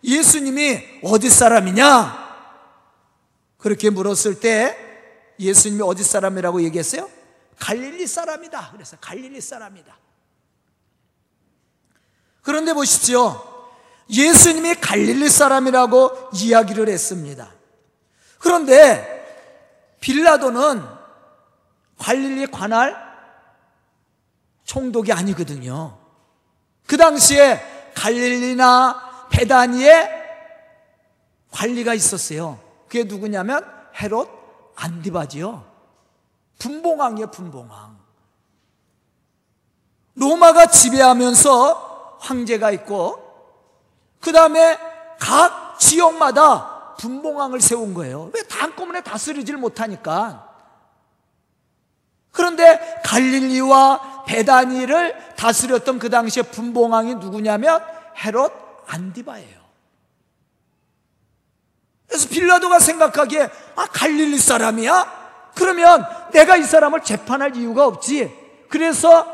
예수님이 0.04 1.00
어디 1.04 1.30
사람이냐? 1.30 2.24
그렇게 3.58 3.90
물었을 3.90 4.40
때 4.40 4.78
예수님이 5.40 5.82
어디 5.84 6.04
사람이라고 6.04 6.62
얘기했어요? 6.64 7.10
갈릴리 7.60 8.06
사람이다. 8.08 8.72
그래서 8.74 8.98
갈릴리 9.00 9.40
사람이다. 9.40 9.98
그런데 12.42 12.74
보십시오. 12.74 13.42
예수님이 14.10 14.76
갈릴리 14.76 15.30
사람이라고 15.30 16.32
이야기를 16.34 16.90
했습니다. 16.90 17.52
그런데 18.38 19.10
빌라도는 20.02 20.84
갈릴리 21.98 22.48
관할 22.48 22.98
총독이 24.66 25.14
아니거든요. 25.14 25.98
그 26.86 26.98
당시에 26.98 27.92
갈릴리나 27.96 29.13
베다니에 29.34 30.24
관리가 31.52 31.94
있었어요. 31.94 32.60
그게 32.88 33.04
누구냐면 33.04 33.66
헤롯 34.00 34.30
안디바지요. 34.76 35.66
분봉왕이에요, 36.60 37.32
분봉왕. 37.32 37.98
로마가 40.16 40.68
지배하면서 40.68 42.18
황제가 42.22 42.72
있고 42.72 43.22
그 44.22 44.32
다음에 44.32 44.78
각 45.20 45.80
지역마다 45.80 46.96
분봉왕을 47.00 47.60
세운 47.60 47.94
거예요. 47.94 48.30
왜 48.34 48.44
한꺼번에 48.50 49.02
다스리질 49.02 49.58
못하니까. 49.58 50.48
그런데 52.32 53.02
갈릴리와 53.04 54.26
베다니를 54.26 55.36
다스렸던 55.36 56.00
그 56.00 56.10
당시에 56.10 56.44
분봉왕이 56.44 57.16
누구냐면 57.16 57.84
헤롯 58.24 58.63
안디바예요. 58.88 59.64
그래서 62.08 62.30
빌라도가 62.30 62.80
생각하기에 62.80 63.50
아 63.76 63.86
갈릴리 63.88 64.38
사람이야? 64.38 65.52
그러면 65.56 66.06
내가 66.32 66.58
이 66.58 66.64
사람을 66.64 67.04
재판할 67.04 67.56
이유가 67.56 67.88
없지. 67.88 68.32
그래서 68.70 69.26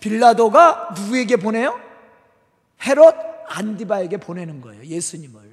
빌라도가 0.00 0.94
누구에게 0.96 1.36
보내요? 1.36 1.78
헤롯 2.82 3.14
안디바에게 3.48 4.18
보내는 4.18 4.60
거예요. 4.60 4.84
예수님을. 4.84 5.48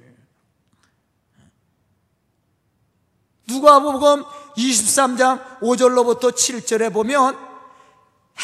누가복음 3.48 4.24
23장 4.56 5.60
5절로부터 5.60 6.32
7절에 6.32 6.92
보면 6.92 7.38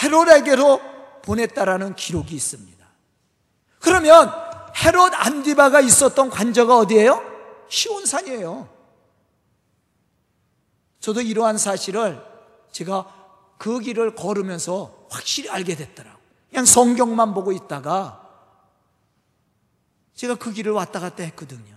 헤롯에게로 0.03 0.81
보냈다라는 1.23 1.95
기록이 1.97 2.35
있습니다. 2.35 2.87
그러면 3.81 4.33
헤롯 4.83 5.13
안디바가 5.15 5.81
있었던 5.81 6.31
관저가 6.31 6.77
어디예요? 6.79 7.23
시온산이에요. 7.69 8.69
저도 11.01 11.21
이러한 11.21 11.59
사실을 11.59 12.25
제가 12.73 13.07
그 13.59 13.79
길을 13.81 14.15
걸으면서 14.15 15.07
확실히 15.11 15.49
알게 15.51 15.77
됐더라고요. 15.77 16.23
그냥 16.51 16.65
성경만 16.65 17.33
보고 17.35 17.53
있다가 17.53 18.29
제가 20.15 20.35
그 20.35 20.53
길을 20.53 20.73
왔다 20.73 21.01
갔다 21.01 21.23
했거든요. 21.25 21.73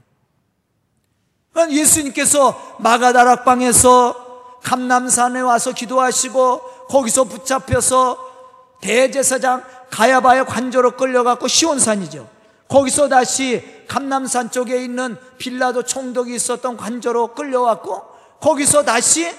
예수님께서 1.72 2.78
마가다락방에서 2.80 4.60
감남산에 4.62 5.40
와서 5.42 5.72
기도하시고 5.72 6.88
거기서 6.88 7.26
붙잡혀서 7.26 8.78
대제사장 8.82 9.64
가야바의 9.92 10.46
관저로 10.46 10.98
끌려갔고 10.98 11.48
시온산이죠. 11.48 12.35
거기서 12.68 13.10
다시 13.10 13.86
감남산 13.88 14.52
쪽에 14.52 14.84
있는 14.84 15.18
빌라도 15.38 15.84
총독이 15.84 16.34
있었던 16.36 16.78
관저로 16.78 17.34
끌려왔고 17.34 18.02
거기서 18.40 18.84
다시 18.84 19.30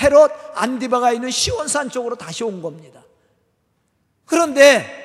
헤롯 0.00 0.30
안디바가 0.54 1.12
있는 1.12 1.30
시온산 1.30 1.88
쪽으로 1.88 2.16
다시 2.16 2.44
온 2.44 2.60
겁니다. 2.60 3.02
그런데 4.26 5.04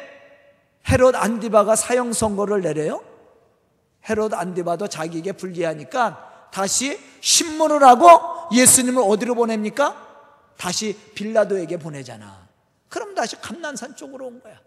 헤롯 0.89 1.15
안디바가 1.15 1.75
사형 1.75 2.12
선고를 2.13 2.62
내려요. 2.62 3.01
헤롯 4.10 4.34
안디바도 4.34 4.88
자기에게 4.88 5.34
불리하니까 5.34 6.49
다시 6.51 6.99
신문을 7.21 7.84
하고 7.84 8.07
예수님을 8.53 9.01
어디로 9.05 9.36
보냅니까? 9.36 10.10
다시 10.57 10.97
빌라도에게 11.15 11.77
보내잖아. 11.77 12.47
그럼 12.89 13.15
다시 13.15 13.39
감난산 13.39 13.95
쪽으로 13.95 14.27
온 14.27 14.41
거야. 14.41 14.60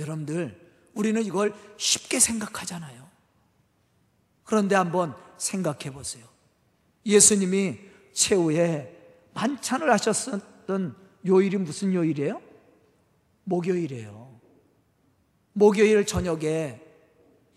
여러분들, 0.00 0.70
우리는 0.94 1.24
이걸 1.24 1.54
쉽게 1.76 2.18
생각하잖아요. 2.18 3.08
그런데 4.44 4.74
한번 4.74 5.14
생각해 5.38 5.92
보세요. 5.92 6.26
예수님이 7.06 7.78
최후에 8.12 8.96
만찬을 9.34 9.90
하셨던 9.92 10.96
요일이 11.26 11.56
무슨 11.58 11.94
요일이에요? 11.94 12.42
목요일이에요. 13.44 14.40
목요일 15.52 16.04
저녁에 16.06 16.80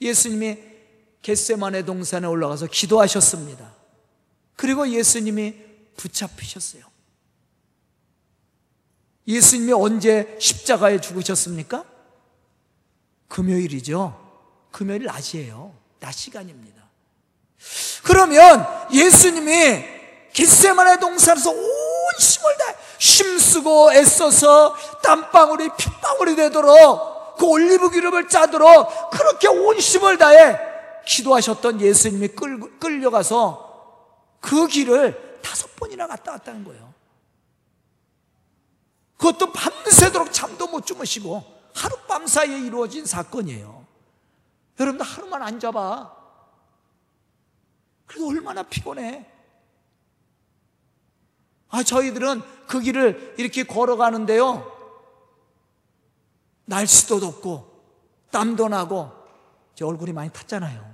예수님이 0.01 0.59
겟세만의 1.21 1.85
동산에 1.85 2.27
올라가서 2.27 2.67
기도하셨습니다. 2.67 3.73
그리고 4.55 4.87
예수님이 4.87 5.55
붙잡히셨어요. 5.95 6.83
예수님이 9.27 9.71
언제 9.71 10.37
십자가에 10.39 10.99
죽으셨습니까? 10.99 11.92
금요일이죠. 13.33 14.13
금요일 14.71 15.05
낮이에요. 15.05 15.73
낮 15.99 16.11
시간입니다. 16.11 16.83
그러면 18.03 18.67
예수님이 18.93 19.83
겟세만의 20.33 20.99
동산에서 20.99 21.49
온 21.49 21.59
힘을 22.19 22.57
다 22.57 22.75
힘쓰고 22.99 23.93
애써서 23.93 24.75
땀방울이 25.01 25.69
핏방울이 25.75 26.35
되도록 26.35 27.37
그 27.37 27.45
올리브 27.45 27.89
기름을 27.89 28.27
짜도록 28.27 29.09
그렇게 29.09 29.47
온 29.47 29.77
힘을 29.77 30.17
다해 30.19 30.59
기도하셨던 31.05 31.81
예수님이 31.81 32.27
끌, 32.29 32.59
끌려가서 32.79 34.13
그 34.41 34.67
길을 34.67 35.39
다섯 35.41 35.75
번이나 35.75 36.05
갔다 36.05 36.33
왔다는 36.33 36.63
거예요. 36.65 36.93
그것도 39.17 39.51
밤새도록 39.53 40.31
잠도 40.31 40.67
못 40.67 40.85
주무시고 40.85 41.62
하룻밤 41.75 42.27
사이에 42.27 42.59
이루어진 42.59 43.05
사건이에요. 43.05 43.85
여러분들 44.79 45.05
하루만 45.05 45.41
앉아봐. 45.41 46.23
그래도 48.05 48.27
얼마나 48.27 48.63
피곤해. 48.63 49.29
아, 51.69 51.81
저희들은 51.83 52.41
그 52.67 52.79
길을 52.79 53.35
이렇게 53.37 53.63
걸어가는데요. 53.63 54.71
날씨도 56.65 57.19
덥고, 57.19 57.83
땀도 58.31 58.69
나고, 58.69 59.11
제 59.75 59.83
얼굴이 59.83 60.13
많이 60.13 60.31
탔잖아요. 60.31 60.93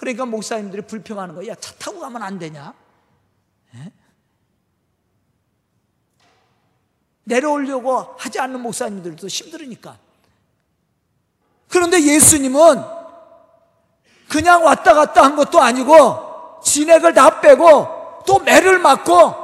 그러니까 0.00 0.24
목사님들이 0.24 0.86
불평하는 0.86 1.34
거야. 1.34 1.54
차 1.56 1.74
타고 1.74 2.00
가면 2.00 2.22
안 2.22 2.38
되냐? 2.38 2.72
내려오려고 7.30 8.16
하지 8.18 8.40
않는 8.40 8.60
목사님들도 8.60 9.28
힘들으니까. 9.28 9.96
그런데 11.68 12.02
예수님은 12.02 12.82
그냥 14.28 14.64
왔다 14.64 14.94
갔다 14.94 15.22
한 15.22 15.36
것도 15.36 15.60
아니고 15.60 16.60
진액을 16.64 17.14
다 17.14 17.40
빼고 17.40 18.22
또 18.26 18.40
매를 18.40 18.80
맞고 18.80 19.34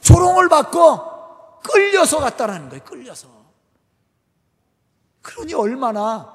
조롱을 0.00 0.48
받고 0.48 1.60
끌려서 1.62 2.18
갔다라는 2.18 2.68
거예요. 2.68 2.84
끌려서. 2.84 3.28
그러니 5.22 5.54
얼마나 5.54 6.34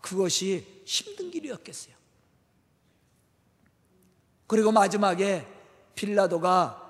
그것이 0.00 0.82
힘든 0.84 1.30
길이었겠어요. 1.30 1.94
그리고 4.46 4.72
마지막에 4.72 5.46
빌라도가 5.94 6.82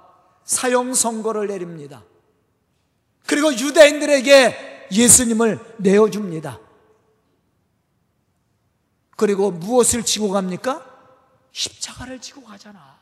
사형 0.45 0.95
선고를 0.95 1.47
내립니다. 1.47 2.03
그리고 3.27 3.53
유대인들에게 3.53 4.89
예수님을 4.93 5.77
내어줍니다. 5.79 6.61
그리고 9.17 9.51
무엇을 9.51 10.05
지고 10.05 10.31
갑니까? 10.31 10.85
십자가를 11.53 12.21
지고 12.21 12.43
가잖아. 12.45 12.97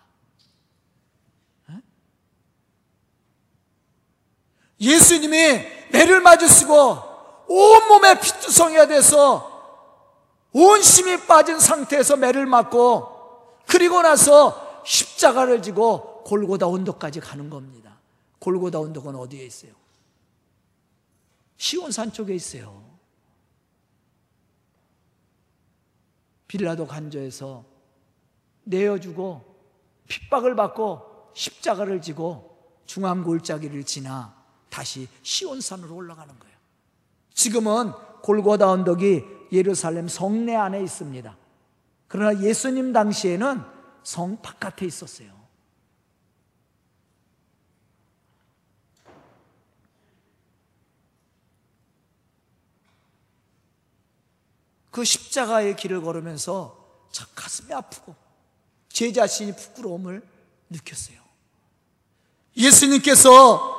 예수님이 4.80 5.36
매를 5.92 6.20
맞아 6.20 6.46
쓰고 6.46 6.98
온몸에 7.46 8.20
피투성이가 8.20 8.86
돼서 8.86 9.50
온 10.52 10.80
힘이 10.80 11.16
빠진 11.26 11.58
상태에서 11.58 12.16
매를 12.16 12.46
맞고 12.46 13.60
그리고 13.66 14.02
나서 14.02 14.82
십자가를 14.84 15.62
지고 15.62 16.22
골고다 16.24 16.66
언덕까지 16.68 17.20
가는 17.20 17.50
겁니다. 17.50 17.98
골고다 18.38 18.78
언덕은 18.78 19.16
어디에 19.16 19.44
있어요? 19.44 19.72
시온산 21.56 22.12
쪽에 22.12 22.34
있어요. 22.34 22.84
빌라도 26.46 26.86
간저에서 26.86 27.64
내어주고 28.64 29.54
핍박을 30.08 30.54
받고 30.56 31.32
십자가를 31.34 32.00
지고 32.00 32.54
중앙골짜기를 32.86 33.84
지나 33.84 34.34
다시 34.70 35.08
시온산으로 35.22 35.94
올라가는 35.94 36.38
거예요. 36.38 36.56
지금은 37.32 37.92
골고다 38.22 38.70
언덕이 38.70 39.22
예루살렘 39.52 40.08
성내 40.08 40.54
안에 40.54 40.82
있습니다. 40.82 41.36
그러나 42.08 42.40
예수님 42.40 42.92
당시에는 42.92 43.62
성 44.02 44.40
바깥에 44.40 44.86
있었어요. 44.86 45.43
그 54.94 55.02
십자가의 55.02 55.74
길을 55.74 56.02
걸으면서 56.02 57.08
참 57.10 57.26
가슴이 57.34 57.74
아프고 57.74 58.14
제 58.88 59.12
자신이 59.12 59.56
부끄러움을 59.56 60.22
느꼈어요. 60.70 61.18
예수님께서 62.56 63.74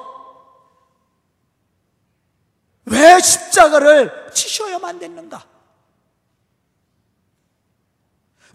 왜 2.84 3.17
십자가를 3.21 4.30
치셔야만 4.34 4.99
됐는가? 4.99 5.47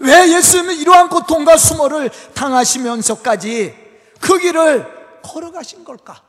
왜 0.01 0.31
예수님은 0.37 0.77
이러한 0.77 1.09
고통과 1.09 1.57
수모를 1.57 2.11
당하시면서까지 2.35 3.75
그 4.21 4.39
길을 4.39 5.23
걸어가신 5.23 5.83
걸까? 5.83 6.23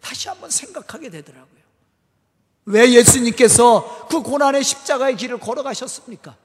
다시 0.00 0.30
한번 0.30 0.48
생각하게 0.48 1.10
되더라고요. 1.10 1.63
왜 2.66 2.90
예수님께서 2.92 4.06
그 4.08 4.22
고난의 4.22 4.64
십자가의 4.64 5.16
길을 5.16 5.38
걸어가셨습니까? 5.38 6.36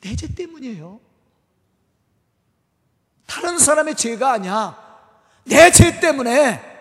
내 0.00 0.14
죄 0.16 0.32
때문이에요. 0.34 1.00
다른 3.26 3.58
사람의 3.58 3.96
죄가 3.96 4.32
아니야. 4.32 4.84
내 5.44 5.70
죄 5.72 6.00
때문에 6.00 6.74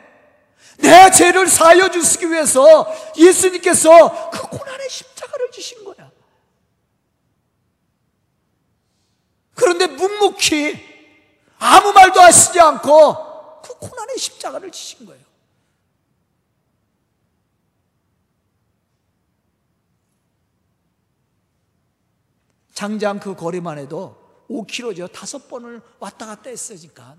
내 0.78 1.12
죄를 1.12 1.48
사여 1.48 1.90
주시기 1.90 2.30
위해서 2.32 2.86
예수님께서 3.18 4.30
그 4.32 4.42
고난의 4.50 4.90
십자가를 4.90 5.52
지신 5.52 5.84
거야. 5.86 6.12
그런데 9.56 9.88
묵묵히 9.88 10.96
아무 11.58 11.94
말도 11.94 12.20
하시지 12.22 12.60
않고 12.60 13.62
그 13.62 13.74
고난의 13.80 14.18
십자가를 14.18 14.72
지신 14.72 15.06
거예요. 15.06 15.25
장장 22.76 23.20
그 23.20 23.36
거리만 23.36 23.80
해도 23.80 24.46
5km죠. 24.50 25.12
다섯 25.12 25.48
번을 25.48 25.82
왔다 25.98 26.28
갔다 26.28 26.50
했으니까. 26.50 27.16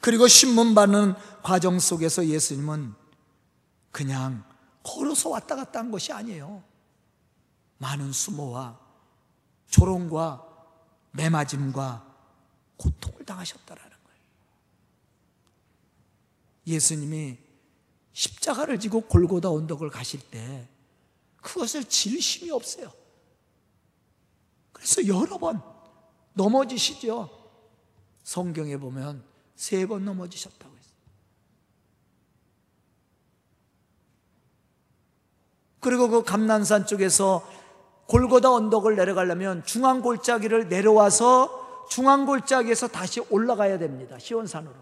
그리고 0.00 0.26
신문 0.26 0.74
받는 0.74 1.14
과정 1.42 1.78
속에서 1.78 2.26
예수님은 2.26 2.92
그냥 3.92 4.44
걸어서 4.82 5.28
왔다 5.30 5.54
갔다 5.54 5.78
한 5.78 5.92
것이 5.92 6.12
아니에요. 6.12 6.64
많은 7.78 8.12
수모와 8.12 8.80
조롱과 9.68 10.44
매맞음과 11.12 12.14
고통을 12.78 13.24
당하셨다라는 13.24 13.90
거예요. 13.90 14.22
예수님이 16.66 17.38
십자가를 18.12 18.78
지고 18.78 19.00
골고다 19.02 19.50
언덕을 19.50 19.90
가실 19.90 20.20
때 20.30 20.68
그것을 21.40 21.84
질 21.84 22.18
힘이 22.18 22.50
없어요. 22.50 22.92
그래서 24.72 25.06
여러 25.06 25.38
번 25.38 25.62
넘어지시죠. 26.34 27.30
성경에 28.22 28.76
보면 28.76 29.24
세 29.56 29.86
번 29.86 30.04
넘어지셨다고 30.04 30.76
했어요. 30.76 30.92
그리고 35.80 36.08
그 36.08 36.22
감난산 36.22 36.86
쪽에서 36.86 37.46
골고다 38.06 38.52
언덕을 38.52 38.96
내려가려면 38.96 39.64
중앙 39.64 40.02
골짜기를 40.02 40.68
내려와서 40.68 41.86
중앙 41.88 42.26
골짜기에서 42.26 42.88
다시 42.88 43.20
올라가야 43.30 43.78
됩니다. 43.78 44.18
시온산으로. 44.18 44.74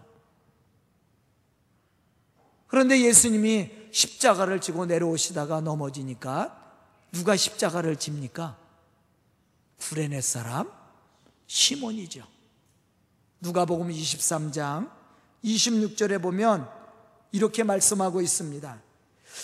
그런데 2.71 3.01
예수님이 3.01 3.69
십자가를 3.91 4.61
지고 4.61 4.85
내려오시다가 4.85 5.59
넘어지니까 5.59 6.57
누가 7.11 7.35
십자가를 7.35 7.97
집니까? 7.97 8.55
구레네 9.77 10.21
사람 10.21 10.71
시몬이죠. 11.47 12.25
누가복음 13.41 13.89
23장 13.89 14.89
26절에 15.43 16.21
보면 16.21 16.69
이렇게 17.33 17.63
말씀하고 17.63 18.21
있습니다. 18.21 18.81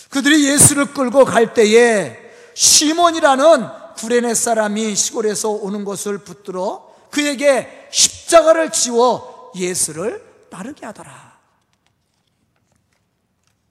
그들이 0.08 0.46
예수를 0.46 0.94
끌고 0.94 1.26
갈 1.26 1.52
때에 1.52 2.16
시몬이라는 2.54 3.94
구레네 3.96 4.32
사람이 4.32 4.96
시골에서 4.96 5.50
오는 5.50 5.84
것을 5.84 6.18
붙들어 6.18 6.94
그에게 7.10 7.88
십자가를 7.92 8.72
지워 8.72 9.52
예수를 9.54 10.24
따르게 10.50 10.86
하더라. 10.86 11.27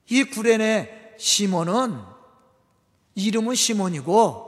이 0.09 0.23
구레네 0.23 1.15
시몬은 1.17 2.01
이름은 3.15 3.55
시몬이고 3.55 4.47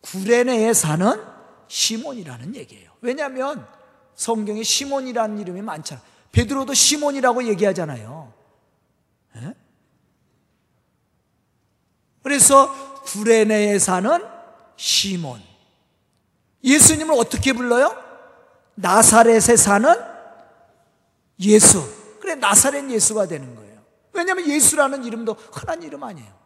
구레네에 0.00 0.72
사는 0.72 1.20
시몬이라는 1.68 2.56
얘기예요. 2.56 2.90
왜냐하면 3.00 3.66
성경에 4.14 4.62
시몬이라는 4.62 5.38
이름이 5.40 5.62
많잖아. 5.62 6.00
베드로도 6.32 6.74
시몬이라고 6.74 7.44
얘기하잖아요. 7.48 8.32
에? 9.36 9.54
그래서 12.22 13.02
구레네에 13.04 13.78
사는 13.78 14.24
시몬. 14.76 15.42
예수님을 16.62 17.14
어떻게 17.18 17.52
불러요? 17.52 17.96
나사렛에 18.74 19.56
사는 19.56 19.94
예수. 21.40 21.82
그래, 22.20 22.34
나사렛 22.34 22.90
예수가 22.90 23.26
되는 23.26 23.54
거예요. 23.54 23.67
왜냐하면 24.18 24.48
예수라는 24.48 25.04
이름도 25.04 25.34
흔한 25.52 25.82
이름 25.82 26.02
아니에요. 26.02 26.36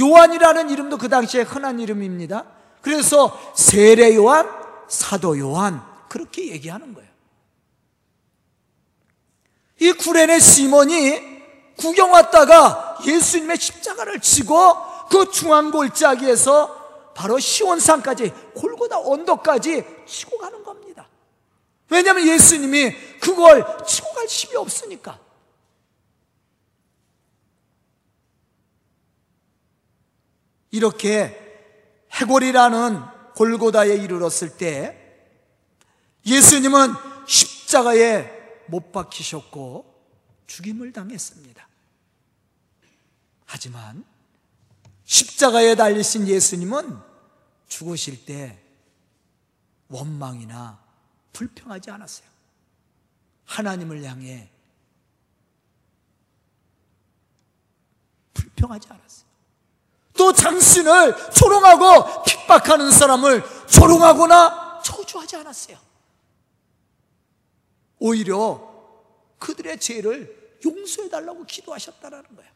요한이라는 0.00 0.70
이름도 0.70 0.96
그 0.98 1.08
당시에 1.08 1.42
흔한 1.42 1.78
이름입니다. 1.78 2.46
그래서 2.80 3.38
세례 3.54 4.14
요한, 4.16 4.48
사도 4.88 5.38
요한 5.38 5.82
그렇게 6.08 6.48
얘기하는 6.48 6.94
거예요. 6.94 7.10
이 9.80 9.92
구레네 9.92 10.40
시몬이 10.40 11.20
구경 11.76 12.12
왔다가 12.12 12.98
예수님의 13.06 13.58
십자가를 13.58 14.20
지고 14.20 14.76
그 15.10 15.30
중앙 15.30 15.70
골짜기에서 15.70 17.12
바로 17.14 17.38
시온산까지 17.38 18.32
골고다 18.54 19.00
언덕까지 19.00 19.84
치고 20.06 20.38
가는 20.38 20.64
겁니다. 20.64 21.08
왜냐하면 21.90 22.26
예수님이 22.26 22.92
그걸 23.20 23.64
치고 23.86 24.12
갈 24.14 24.26
힘이 24.26 24.56
없으니까. 24.56 25.23
이렇게 30.74 31.40
해골이라는 32.10 33.00
골고다에 33.36 33.94
이르렀을 33.94 34.56
때 34.56 35.00
예수님은 36.26 36.92
십자가에 37.28 38.64
못 38.66 38.90
박히셨고 38.90 39.94
죽임을 40.48 40.92
당했습니다. 40.92 41.68
하지만 43.46 44.04
십자가에 45.04 45.76
달리신 45.76 46.26
예수님은 46.26 46.98
죽으실 47.68 48.24
때 48.24 48.60
원망이나 49.88 50.82
불평하지 51.32 51.92
않았어요. 51.92 52.26
하나님을 53.44 54.02
향해 54.02 54.50
불평하지 58.32 58.88
않았어요. 58.90 59.23
또 60.16 60.32
당신을 60.32 61.14
조롱하고 61.32 62.22
핍박하는 62.24 62.90
사람을 62.90 63.42
조롱하거나 63.66 64.80
저주하지 64.82 65.36
않았어요. 65.36 65.76
오히려 67.98 68.60
그들의 69.38 69.80
죄를 69.80 70.58
용서해 70.64 71.08
달라고 71.08 71.44
기도하셨다라는 71.44 72.24
거예요. 72.36 72.50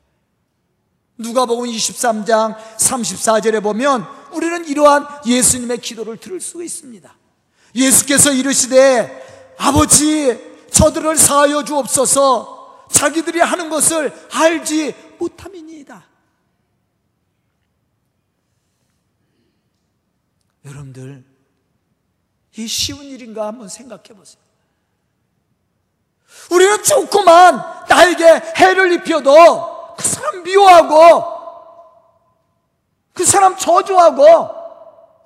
누가복음 1.18 1.66
23장 1.66 2.56
34절에 2.76 3.62
보면 3.62 4.06
우리는 4.32 4.64
이러한 4.66 5.06
예수님의 5.26 5.78
기도를 5.78 6.16
들을 6.16 6.40
수 6.40 6.62
있습니다. 6.62 7.12
예수께서 7.74 8.32
이르시되 8.32 9.56
아버지 9.58 10.38
저들을 10.70 11.16
사하여 11.16 11.64
주옵소서 11.64 12.86
자기들이 12.92 13.40
하는 13.40 13.68
것을 13.68 14.12
알지 14.32 14.94
못함이니이다. 15.18 16.06
여러분들 20.68 21.24
이 22.56 22.66
쉬운 22.66 23.04
일인가 23.04 23.46
한번 23.46 23.68
생각해 23.68 24.08
보세요. 24.14 24.42
우리는 26.50 26.82
조그만 26.82 27.84
나에게 27.88 28.24
해를 28.56 28.92
입혀도 28.92 29.96
그 29.96 30.08
사람 30.08 30.42
미워하고 30.42 31.38
그 33.14 33.24
사람 33.24 33.56
저주하고 33.56 34.58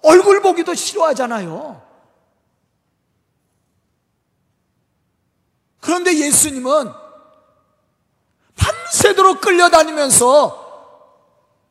얼굴 0.02 0.40
보기도 0.40 0.74
싫어하잖아요. 0.74 1.80
그런데 5.80 6.16
예수님은 6.16 6.92
밤새도록 8.56 9.40
끌려다니면서 9.40 10.62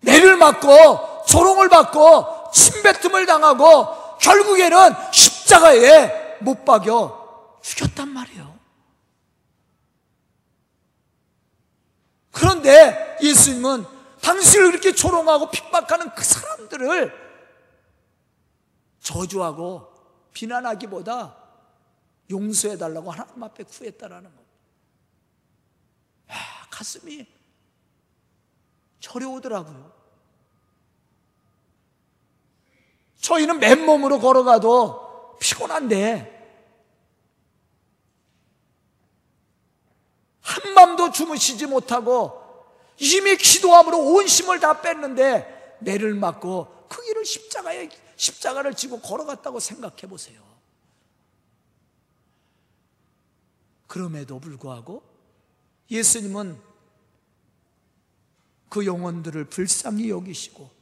매를 0.01 0.35
맞고 0.35 1.23
조롱을 1.27 1.69
받고 1.69 2.40
침뱉음을 2.51 3.25
당하고 3.25 4.17
결국에는 4.17 4.93
십자가에 5.11 6.39
못 6.41 6.65
박여 6.65 7.59
죽였단 7.61 8.09
말이에요. 8.09 8.59
그런데 12.31 13.17
예수님은 13.21 13.85
당신을 14.21 14.71
그렇게 14.71 14.93
조롱하고 14.93 15.51
핍박하는 15.51 16.13
그 16.15 16.23
사람들을 16.23 17.13
저주하고 19.01 19.91
비난하기보다 20.33 21.37
용서해달라고 22.29 23.11
하나님 23.11 23.43
앞에 23.43 23.63
구했다라는 23.63 24.23
겁니다. 24.23 24.51
야, 26.31 26.35
가슴이 26.69 27.27
저려오더라고요. 28.99 30.00
저희는 33.21 33.59
맨몸으로 33.59 34.19
걸어가도 34.19 35.37
피곤한데 35.39 36.39
한밤도 40.41 41.11
주무시지 41.11 41.67
못하고 41.67 42.39
이미 42.97 43.37
기도함으로 43.37 43.97
온 43.97 44.25
힘을 44.25 44.59
다 44.59 44.81
뺐는데 44.81 45.77
매를 45.79 46.13
맞고 46.15 46.87
그 46.89 47.01
길을 47.03 47.23
십자가에 47.23 47.89
십자가를 48.15 48.75
지고 48.75 48.99
걸어갔다고 48.99 49.59
생각해 49.59 50.01
보세요. 50.07 50.41
그럼에도 53.87 54.39
불구하고 54.39 55.03
예수님은 55.89 56.59
그 58.69 58.85
영혼들을 58.85 59.45
불쌍히 59.45 60.09
여기시고 60.09 60.80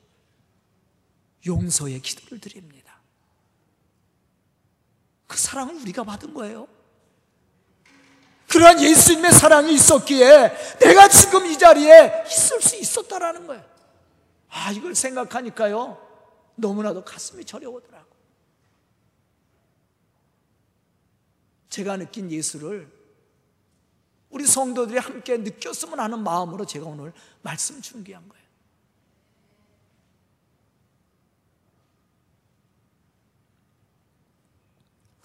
용서의 1.45 2.01
기도를 2.01 2.39
드립니다. 2.39 2.99
그 5.27 5.37
사랑을 5.37 5.75
우리가 5.75 6.03
받은 6.03 6.33
거예요. 6.33 6.67
그러한 8.49 8.81
예수님의 8.81 9.31
사랑이 9.31 9.73
있었기에 9.75 10.77
내가 10.79 11.07
지금 11.07 11.45
이 11.45 11.57
자리에 11.57 12.23
있을 12.27 12.61
수 12.61 12.75
있었다라는 12.75 13.45
거예요. 13.45 13.63
아, 14.49 14.71
이걸 14.71 14.95
생각하니까요. 14.95 16.09
너무나도 16.55 17.05
가슴이 17.05 17.45
저려오더라고. 17.45 18.09
제가 21.69 21.97
느낀 21.97 22.31
예수를 22.31 22.91
우리 24.29 24.45
성도들이 24.45 24.97
함께 24.97 25.37
느꼈으면 25.37 25.99
하는 25.99 26.23
마음으로 26.23 26.65
제가 26.65 26.85
오늘 26.87 27.13
말씀 27.41 27.81
준비한 27.81 28.27
거예요. 28.27 28.38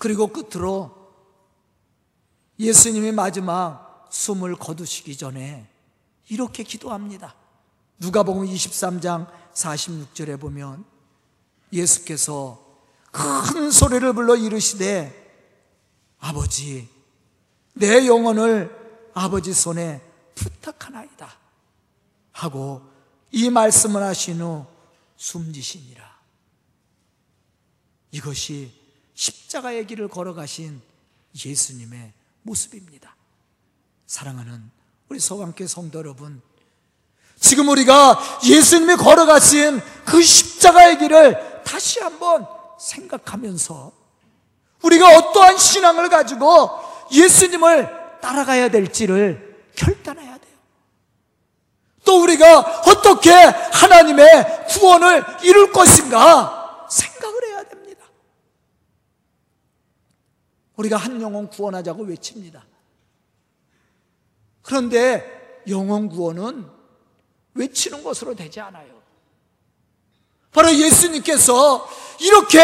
그리고 0.05 0.27
끝으로 0.27 0.95
예수님이 2.59 3.11
마지막 3.11 4.07
숨을 4.11 4.55
거두시기 4.55 5.17
전에 5.17 5.67
이렇게 6.29 6.63
기도합니다. 6.63 7.35
누가복음 8.01 8.45
23장 8.45 9.27
46절에 9.55 10.39
보면 10.39 10.85
예수께서 11.73 12.63
큰 13.11 13.71
소리를 13.71 14.13
불러 14.13 14.37
이르시되 14.37 15.57
아버지 16.19 16.87
내 17.73 18.07
영혼을 18.07 19.09
아버지 19.15 19.55
손에 19.55 20.03
부탁하나이다 20.35 21.35
하고 22.33 22.83
이 23.31 23.49
말씀을 23.49 24.03
하신 24.03 24.43
후 24.43 24.67
숨지시니라 25.17 26.05
이것이 28.11 28.84
십자가의 29.15 29.87
길을 29.87 30.09
걸어가신 30.09 30.81
예수님의 31.45 32.13
모습입니다 32.43 33.17
사랑하는 34.07 34.71
우리 35.09 35.19
서강교 35.19 35.67
성도 35.67 35.99
여러분 35.99 36.43
지금 37.39 37.69
우리가 37.69 38.19
예수님이 38.45 38.97
걸어가신 38.97 39.81
그 40.05 40.23
십자가의 40.23 40.99
길을 40.99 41.63
다시 41.65 42.01
한번 42.01 42.47
생각하면서 42.79 43.93
우리가 44.83 45.09
어떠한 45.17 45.59
신앙을 45.59 46.09
가지고 46.09 46.71
예수님을 47.13 48.21
따라가야 48.21 48.71
될지를 48.71 49.69
결단해야 49.77 50.39
돼요. 50.39 50.55
또 52.05 52.23
우리가 52.23 52.61
어떻게 52.87 53.31
하나님의 53.33 54.67
구원을 54.69 55.25
이룰 55.43 55.73
것인가 55.73 56.87
생각을 56.91 57.47
해야 57.49 57.65
됩니다. 57.65 58.05
우리가 60.77 60.97
한 60.97 61.21
영혼 61.21 61.49
구원하자고 61.49 62.05
외칩니다. 62.05 62.65
그런데 64.63 65.63
영혼 65.69 66.09
구원은 66.09 66.69
외치는 67.55 68.03
것으로 68.03 68.35
되지 68.35 68.61
않아요. 68.61 68.93
바로 70.53 70.73
예수님께서 70.73 71.87
이렇게 72.21 72.59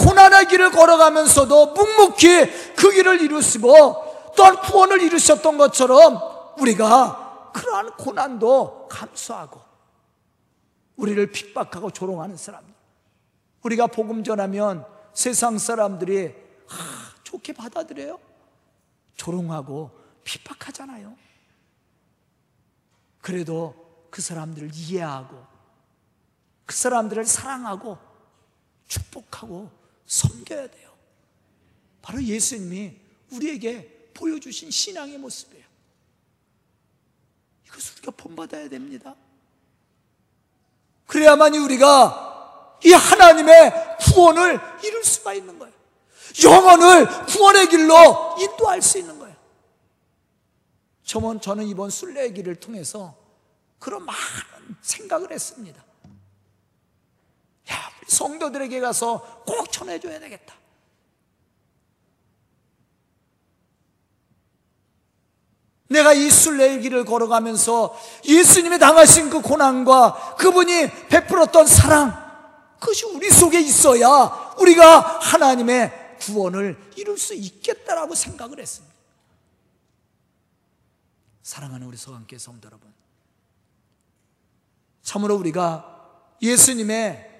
고난의 0.00 0.46
길을 0.46 0.70
걸어가면서도 0.70 1.74
묵묵히 1.74 2.74
그 2.76 2.90
길을 2.92 3.20
이루시고 3.20 4.32
또한 4.36 4.60
구원을 4.60 5.02
이루셨던 5.02 5.58
것처럼 5.58 6.20
우리가 6.58 7.50
그러한 7.52 7.96
고난도 7.96 8.88
감수하고 8.88 9.60
우리를 10.96 11.32
핍박하고 11.32 11.90
조롱하는 11.90 12.36
사람들 12.36 12.72
우리가 13.62 13.88
복음 13.88 14.24
전하면 14.24 14.86
세상 15.12 15.58
사람들이 15.58 16.34
아, 16.70 17.11
좋게 17.32 17.54
받아들여요 17.54 18.20
조롱하고 19.16 19.90
핍박하잖아요 20.24 21.16
그래도 23.20 24.06
그 24.10 24.20
사람들을 24.20 24.70
이해하고 24.74 25.46
그 26.66 26.74
사람들을 26.76 27.24
사랑하고 27.24 27.98
축복하고 28.88 29.70
섬겨야 30.06 30.66
돼요. 30.68 30.92
바로 32.02 32.22
예수님이 32.22 32.96
우리에게 33.30 34.10
보여주신 34.12 34.70
신앙의 34.70 35.16
모습이에요. 35.18 35.64
이것을 37.66 37.92
우리가 37.98 38.12
본받아야 38.12 38.68
됩니다. 38.68 39.14
그래야만이 41.06 41.58
우리가 41.58 42.80
이 42.84 42.92
하나님의 42.92 43.72
구원을 44.00 44.60
이룰 44.82 45.04
수가 45.04 45.34
있는 45.34 45.58
거예요. 45.58 45.81
영혼을 46.44 47.06
구원의 47.26 47.68
길로 47.68 48.36
인도할 48.38 48.80
수 48.82 48.98
있는 48.98 49.18
거예요. 49.18 49.36
저는 51.04 51.66
이번 51.66 51.90
순례의 51.90 52.32
길을 52.34 52.56
통해서 52.56 53.14
그런 53.78 54.04
많은 54.04 54.20
생각을 54.80 55.30
했습니다. 55.30 55.82
야, 57.70 57.76
우리 58.00 58.10
성도들에게 58.10 58.80
가서 58.80 59.42
꼭 59.44 59.70
전해줘야 59.70 60.18
되겠다. 60.20 60.54
내가 65.88 66.14
이 66.14 66.30
순례의 66.30 66.80
길을 66.80 67.04
걸어가면서 67.04 67.94
예수님이 68.24 68.78
당하신 68.78 69.28
그 69.28 69.42
고난과 69.42 70.36
그분이 70.38 71.08
베풀었던 71.08 71.66
사랑, 71.66 72.22
그것이 72.80 73.04
우리 73.06 73.30
속에 73.30 73.60
있어야 73.60 74.54
우리가 74.58 75.18
하나님의 75.20 76.01
구원을 76.22 76.92
이룰 76.96 77.18
수 77.18 77.34
있겠다라고 77.34 78.14
생각을 78.14 78.60
했습니다. 78.60 78.94
사랑하는 81.42 81.86
우리 81.86 81.96
서강계 81.96 82.38
성도 82.38 82.66
여러분. 82.66 82.92
참으로 85.02 85.36
우리가 85.36 86.38
예수님의 86.40 87.30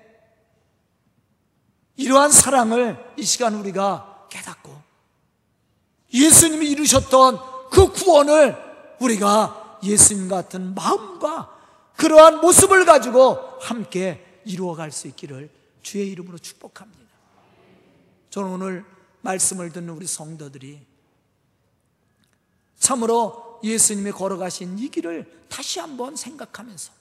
이러한 1.97 2.33
사랑을 2.33 3.13
이 3.17 3.23
시간 3.23 3.55
우리가 3.55 4.27
깨닫고 4.31 4.83
예수님이 6.13 6.69
이루셨던 6.71 7.71
그 7.71 7.93
구원을 7.93 8.57
우리가 9.01 9.79
예수님 9.83 10.29
같은 10.29 10.75
마음과 10.75 11.61
그러한 11.97 12.41
모습을 12.41 12.85
가지고 12.85 13.35
함께 13.61 14.43
이루어갈 14.45 14.91
수 14.91 15.07
있기를 15.09 15.51
주의 15.83 16.09
이름으로 16.11 16.39
축복합니다. 16.39 17.02
저는 18.33 18.49
오늘 18.49 18.85
말씀을 19.21 19.73
듣는 19.73 19.91
우리 19.91 20.07
성도들이 20.07 20.81
참으로 22.79 23.61
예수님이 23.63 24.11
걸어가신 24.11 24.79
이 24.79 24.89
길을 24.89 25.45
다시 25.51 25.81
한번 25.81 26.17
생각하면서 26.17 26.93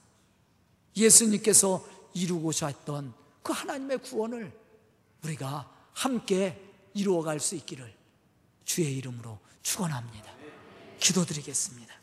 예수님께서 0.98 1.88
이루고자 2.14 2.68
했던 2.68 3.14
그 3.42 3.54
하나님의 3.54 4.00
구원을 4.00 4.52
우리가 5.24 5.72
함께 5.94 6.62
이루어갈 6.94 7.40
수 7.40 7.56
있기를 7.56 7.92
주의 8.66 8.98
이름으로 8.98 9.40
축원합니다. 9.64 10.30
기도드리겠습니다. 11.00 11.96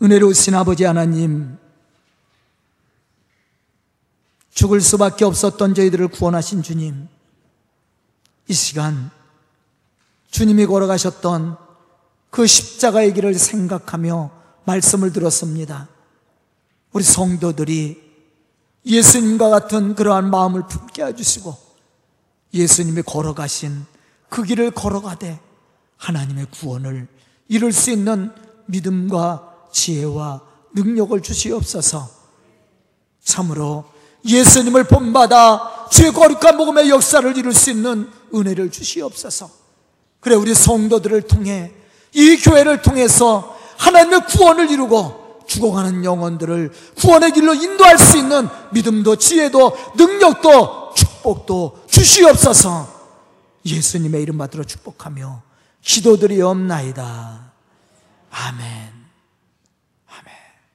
은혜로우신 0.00 0.54
아버지 0.54 0.84
하나님, 0.84 1.58
죽을 4.58 4.80
수밖에 4.80 5.24
없었던 5.24 5.76
저희들을 5.76 6.08
구원하신 6.08 6.64
주님, 6.64 7.06
이 8.48 8.52
시간 8.52 9.08
주님이 10.32 10.66
걸어가셨던 10.66 11.56
그 12.30 12.44
십자가의 12.44 13.14
길을 13.14 13.34
생각하며 13.34 14.32
말씀을 14.64 15.12
들었습니다. 15.12 15.86
우리 16.90 17.04
성도들이 17.04 18.02
예수님과 18.84 19.48
같은 19.48 19.94
그러한 19.94 20.28
마음을 20.28 20.66
품게 20.66 21.04
해주시고 21.04 21.56
예수님이 22.52 23.02
걸어가신 23.02 23.86
그 24.28 24.42
길을 24.42 24.72
걸어가되 24.72 25.38
하나님의 25.98 26.46
구원을 26.50 27.06
이룰 27.46 27.72
수 27.72 27.92
있는 27.92 28.32
믿음과 28.66 29.68
지혜와 29.70 30.42
능력을 30.74 31.22
주시옵소서 31.22 32.10
참으로 33.22 33.97
예수님을 34.24 34.84
본받아 34.84 35.88
주의 35.90 36.12
거룩한 36.12 36.56
복음의 36.56 36.90
역사를 36.90 37.36
이룰 37.36 37.54
수 37.54 37.70
있는 37.70 38.10
은혜를 38.34 38.70
주시옵소서 38.70 39.50
그래 40.20 40.34
우리 40.34 40.54
성도들을 40.54 41.22
통해 41.22 41.72
이 42.12 42.36
교회를 42.36 42.82
통해서 42.82 43.56
하나님의 43.76 44.26
구원을 44.26 44.70
이루고 44.70 45.44
죽어가는 45.46 46.04
영혼들을 46.04 46.72
구원의 46.96 47.32
길로 47.32 47.54
인도할 47.54 47.98
수 47.98 48.18
있는 48.18 48.48
믿음도 48.72 49.16
지혜도 49.16 49.76
능력도 49.96 50.94
축복도 50.94 51.84
주시옵소서 51.88 52.98
예수님의 53.64 54.22
이름 54.22 54.38
받들어 54.38 54.64
축복하며 54.64 55.42
기도드리옵나이다. 55.82 57.52
아멘. 58.30 58.97